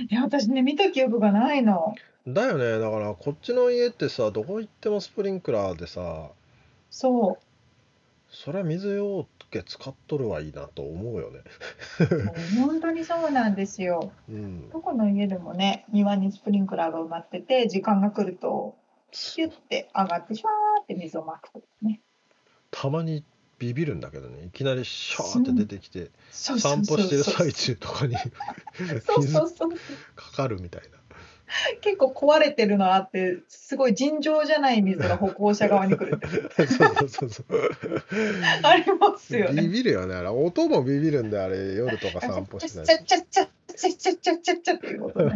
[0.09, 1.93] いや、私ね、見た記憶がないの。
[2.27, 6.29] だよねだからこっちの家ってさどこ行ってもスプリンクラーでさ
[6.89, 7.45] そう。
[8.29, 11.39] そりゃ水よけ使っとるはいいなと思うよね。
[12.59, 14.11] 本当にそうなんですよ。
[14.29, 14.69] うん。
[14.69, 18.75] どこの家でもね、庭にスプリンクラーが埋まってて、時間が来ると、
[19.11, 22.01] シュッて上がって、シュワーって水をまくとね。
[22.71, 23.23] たまに
[23.57, 28.17] ビビるんだけどねいきなりシャーって出てきて散歩してる最中とかに
[29.21, 29.33] 水。
[30.15, 31.04] かかるみたいな。
[31.81, 36.19] 結構壊れてるのあって、すごい尋常じゃない水が歩行者側に来る。
[36.67, 37.45] そうそうそう
[38.63, 39.37] あります。
[39.37, 39.61] よね。
[39.61, 45.35] ビビるよねあれ音もビビるんであれ夜とか散歩しないちゃちゃちゃちゃちゃちゃちゃちゃっていうことね。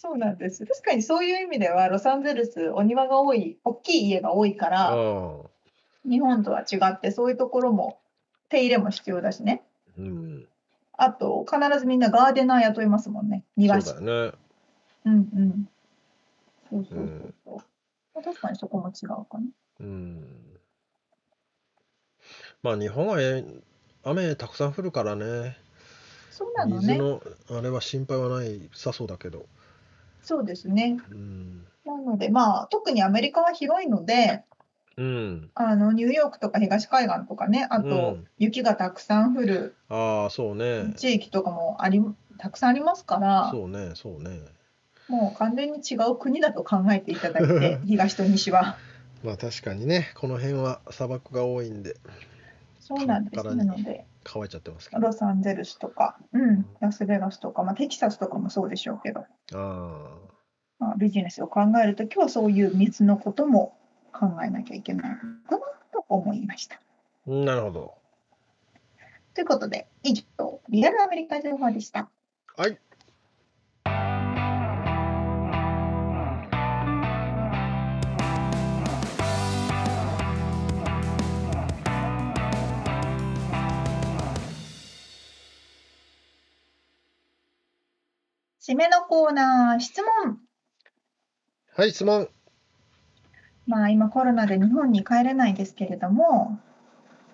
[0.00, 0.64] そうなんです。
[0.64, 4.96] 確かにそういう意味では、ロサンゼルス、お庭が多い、大きい家が多いから、
[6.08, 7.98] 日本とは違って、そういうところも
[8.48, 9.62] 手入れも必要だしね。
[9.98, 10.48] うん、うん、
[11.02, 13.44] あと、必ずみんなガーデナー雇いますもんね。
[13.56, 13.88] 庭師。
[13.88, 14.38] そうだよね。
[15.06, 15.68] うんうん。
[16.68, 17.62] そうそうそうそ
[18.20, 18.22] う。
[18.22, 19.40] 確かにそこも違うかな。
[19.80, 20.24] うん。
[22.62, 23.42] まあ日本はえ
[24.04, 25.56] 雨たくさん降るからね。
[26.30, 26.80] そうなのね。
[26.80, 27.22] 水の
[27.58, 29.46] あれは心配はないさそうだけど。
[30.22, 30.98] そうですね。
[31.10, 31.66] うん。
[31.86, 34.44] なので、まあ、特にアメリカは広いので、
[35.00, 35.50] うん。
[35.54, 40.94] あのニューヨークとか東海岸とかね、あと、うん雪がたくさん降るああ、そうね。
[40.96, 42.02] 地域とかもあり
[42.38, 44.40] たくさんありますから、そうね、そうね。
[45.08, 48.76] もう完全に違う国だと考えていただいて、 東と西は。
[49.24, 51.96] まあ確かにね、この辺は砂漠が多いんで
[52.78, 53.44] そうなんです。
[53.44, 55.02] なので、乾いちゃってますけど。
[55.02, 59.24] ロサンゼルスとか、うん、ラスベガスとか、まあ、テキサスとかもそうでしょうけど、
[59.54, 60.18] あ
[60.78, 63.76] まあ、ビジネスを考えるときはそういう水のことも
[64.10, 65.58] 考えなきゃいけないかな
[65.92, 66.76] と思いました。
[66.76, 67.94] あ、なるほど。
[69.34, 72.10] ということで、以上、リアルアメリカ情報でした。
[72.56, 72.78] はい。
[88.60, 90.38] 締めのコーナー、質問。
[91.74, 92.28] はい、質問。
[93.70, 96.58] まあ今コロナで日本に帰れないですけれども、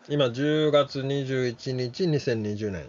[0.07, 2.87] 今10月21日、2020年。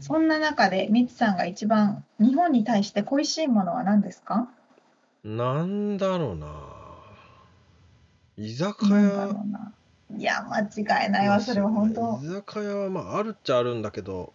[0.00, 4.48] そんな中でミツさんが一番日本に対して恋しいものは何ですか？
[5.22, 6.48] なんだろうな。
[8.36, 9.30] 居酒屋。
[10.16, 14.32] いや、間違いないわ、それは本当居酒屋はまああるっちゃあるんだけど、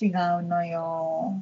[0.00, 1.40] 違うのよ。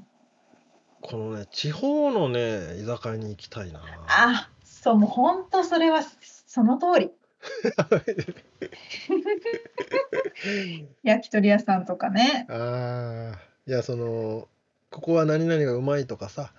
[1.00, 3.80] このね、地方のね、居酒屋に行きたいな。
[4.08, 4.48] あ、
[4.84, 6.02] そう、もう本当それは
[6.46, 7.10] その通り。
[11.02, 12.44] 焼き鳥屋さんとかね。
[12.50, 14.46] ああ、いや、その、
[14.90, 16.52] ここは何々がうまいとかさ、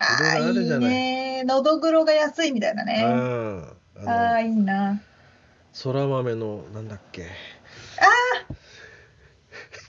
[0.00, 1.44] ああ、いろいね。
[1.44, 3.04] のどぐろが安いみたいなうね。
[3.04, 3.62] ん。
[3.62, 4.94] あああ、いいな。
[4.94, 5.00] の、
[5.72, 7.22] そら豆の、なんだっけ。
[7.22, 7.26] あ、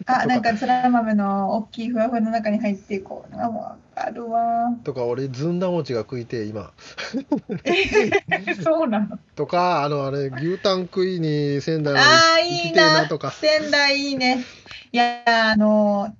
[0.05, 3.35] なんかそら豆の大きいふわふわの中に入ってこう。
[3.35, 4.71] あ、わかるわ。
[4.83, 6.71] とか、俺、ずんだ餅が食いてえ、今。
[8.63, 9.19] そうなの。
[9.35, 13.31] とか、あの、あれ、牛タン食いに仙台まああ、いいななとか。
[13.31, 14.43] 仙台いいね。
[14.91, 16.15] いや、あの、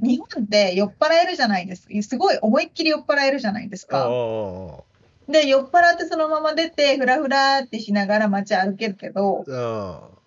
[0.00, 2.02] 日本って酔っ払えるじゃないですか。
[2.02, 4.08] すごい思いっきり酔っ払えるじゃないですああ、あか。
[4.08, 10.21] あで、酔っ払ってそのまま出て、ふらふらってしながら街歩けるけど、ああ。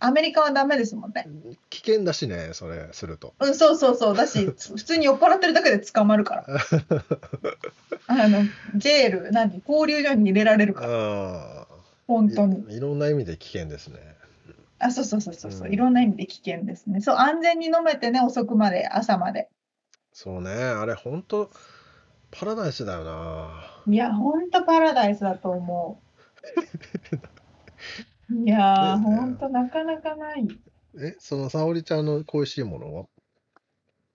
[0.00, 1.28] アメリカはダメですもんね。
[1.68, 3.34] 危険だしね、それすると。
[3.38, 4.16] うん、そうそうそう。
[4.16, 6.46] だし、 普通に酔っ払ってるだけで捕まるから。
[8.08, 8.42] あの、
[8.76, 11.66] ジェール、何、交流所に入れられるから。
[12.06, 12.64] 本当に。
[12.72, 13.98] いいろんな意味で危険ですね。
[14.78, 17.02] あ、そうそうそうそうそう、うんいろんな意味で危険ですね。
[17.02, 19.50] そう、安全に飲めてね、遅くまで、朝まで。
[20.12, 21.50] そうね、あれ本当
[22.30, 23.82] パラダイスだよな。
[23.86, 26.10] いや、ほんとパラダイスだと思う。
[28.32, 30.46] いやー、ねほんとなかなかない。
[31.00, 33.06] え、その沙織ちゃんの恋しいものは？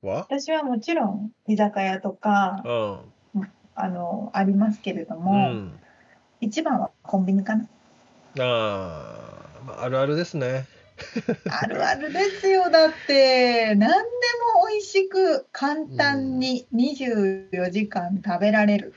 [0.01, 0.27] は？
[0.29, 3.51] 私はもちろん居酒屋とか、うん。
[3.75, 5.79] あの、ありますけれどうも、ん。
[6.39, 7.67] 一番はコンビニかな。
[8.39, 10.65] ああ、まあ、あるあるですね。
[11.51, 12.69] あるあるですよ。
[12.69, 18.93] だって、何でも美味しく簡単に24時間食べられる。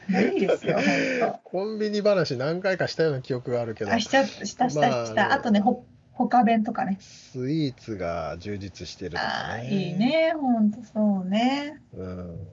[0.10, 3.90] ないですよ、本コンビニ話何回かしたような記憶があるけ当。
[3.90, 5.32] どあ、、しちゃした、した、まあした。
[5.32, 6.98] あとね、ほ、他弁とかね。
[7.00, 9.68] スイーツが充実してるとかああ、ね。
[9.74, 9.94] いい。
[9.94, 10.32] ね。
[10.34, 11.80] ほんとそうね。
[11.94, 12.48] うん。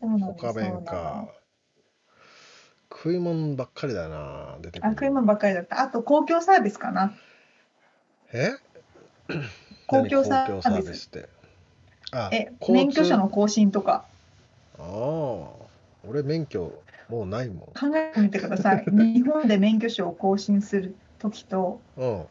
[0.00, 0.42] そうなんです。
[0.42, 1.28] 他弁かの。。
[2.90, 4.94] 食い物ばっかりだな、出てくあ、る。
[4.94, 5.80] 食い物ばっかりだった。
[5.80, 7.14] あと、公共サービスかな。
[8.32, 8.50] え？
[9.86, 11.06] 公共サービス。
[11.06, 11.28] って？
[12.12, 14.04] あ、え、免許証の更新とか。
[14.78, 15.61] ああ、
[16.04, 18.84] 俺免許もうないも考えてみてください。
[18.90, 22.00] 日本で免許証を更新するときと、ん。
[22.00, 22.26] うん。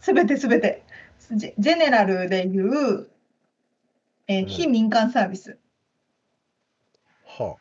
[0.00, 0.82] すべてすべて、
[1.30, 3.08] ジェジェネラルでいう、
[4.26, 5.58] えーうん非民間サービス。
[7.24, 7.56] は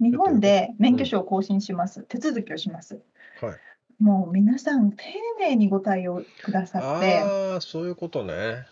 [0.00, 2.02] 日本で免許証を更新します。
[2.02, 3.02] 手続きをします。
[3.42, 3.46] あ。
[3.46, 3.56] はい。
[3.98, 5.04] もう皆さん、丁
[5.40, 8.66] 寧にご対応くださって、ああ、そういうことね。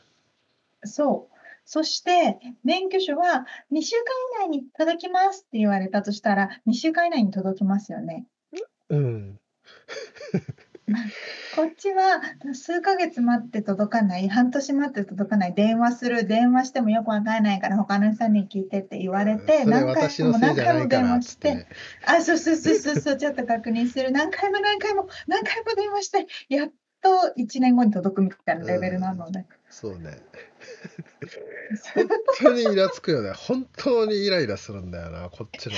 [0.85, 1.36] そう。
[1.67, 3.97] そして、免許証は2週
[4.39, 8.25] 間以内に届きますって言われたとしたら、2週間以内に届きますよね。
[8.89, 9.41] うん。
[11.57, 12.21] こっちは
[12.55, 21.67] 数ヶ月待って届かない、半年待って届かない、電話する、電話してもよくわからないから他の人に聞いてって言われて、何回も何回も電話して。
[22.07, 29.45] あ、そうそうそうそうそう、ちょっと確認する、何回も何回も何回も電話して、やっと1年後に届くみたいなレベルなので。
[29.71, 30.19] そうね。
[31.95, 32.09] 本
[32.39, 33.33] 当にイラつくよね。
[33.33, 35.75] 本当にイライラするんだよな、こっちの。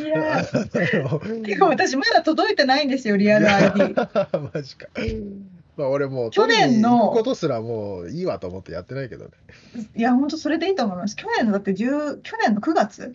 [0.00, 3.94] いやあのー、てか私まだ届いてないんですよ、リアル ID。
[4.54, 4.88] マジか。
[5.76, 9.30] まあ俺もう去年のことすらもういいわと思ってやってないけどね。
[9.96, 11.16] いや、本当それでいいと思います。
[11.16, 13.14] 去年のだって10、去年の9月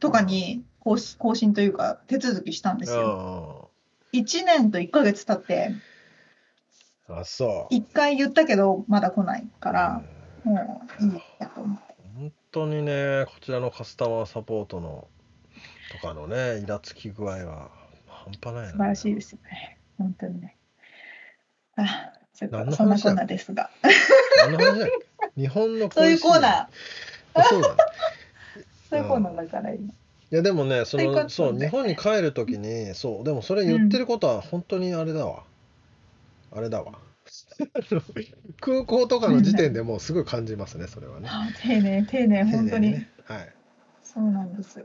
[0.00, 3.70] とかに更新更新というか手続きしたんですよ。
[4.12, 5.72] 1年と1ヶ月経って、
[7.10, 7.74] あそう。
[7.74, 10.02] 1回言ったけどまだ来ないから、
[10.44, 11.94] もういいやと思って。
[12.16, 15.08] 本当にね、こちらのカスタマーサポートの
[15.92, 17.70] とかのね、イラつき具合は
[18.06, 18.70] 半端ないな。
[18.70, 19.78] 素晴らしいですよね。
[19.98, 20.56] 本当にね。
[21.76, 23.70] あ、ちょっとそんなこんなですが。
[25.36, 26.66] 日本のそういうコーナー、
[27.34, 27.74] あそうだね。
[28.88, 29.92] そういうコーナーだから今。
[30.32, 35.42] いやでもね、その、そう、ね日本に帰るときに、そう、でもそれ言ってることは本当にあれだわ。
[36.52, 36.98] あれだわ。
[38.60, 41.28] 空港とかの時点でもうすぐ感じますね、それはね。
[41.30, 42.94] あ丁寧、丁寧、本当に。
[43.24, 43.54] はい。
[44.02, 44.84] そうなんです。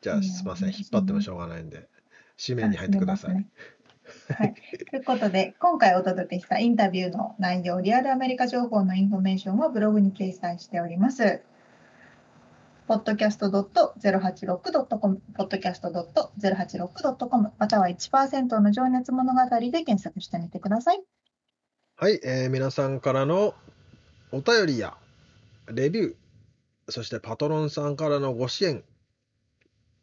[0.00, 0.68] じゃあ、すみません。
[0.70, 1.88] 引っ張ってもしょうがないんで、
[2.38, 3.46] 締めに入ってください。
[4.34, 4.54] はい。
[4.90, 11.42] ということで、今回お届けしたインタビューの内容、リアルアメリカ情報のインフォメーションをブログに掲載しております。
[12.88, 21.02] podcast.086.com、podcast.086.com、または1%の情熱物語で検索してみてください。
[21.96, 23.54] はい、えー皆さんからの
[24.32, 24.96] お便りや
[25.72, 26.14] レビュー、
[26.88, 28.82] そしてパトロンさんからのご支援、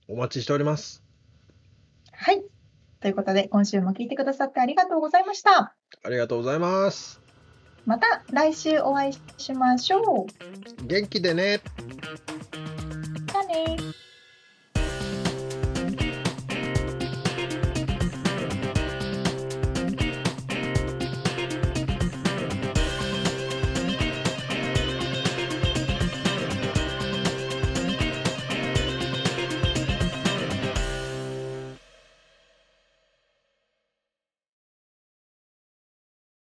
[0.07, 1.03] お待ちしております。
[2.11, 2.43] はい。
[2.99, 5.75] ということで、今週も聞いてくださってありがとうございました。
[6.03, 7.21] ありがとうございます。
[7.85, 10.25] また来週お会いしましょ
[10.79, 10.87] う。
[10.87, 11.59] 元気でね。
[13.53, 14.02] じゃあね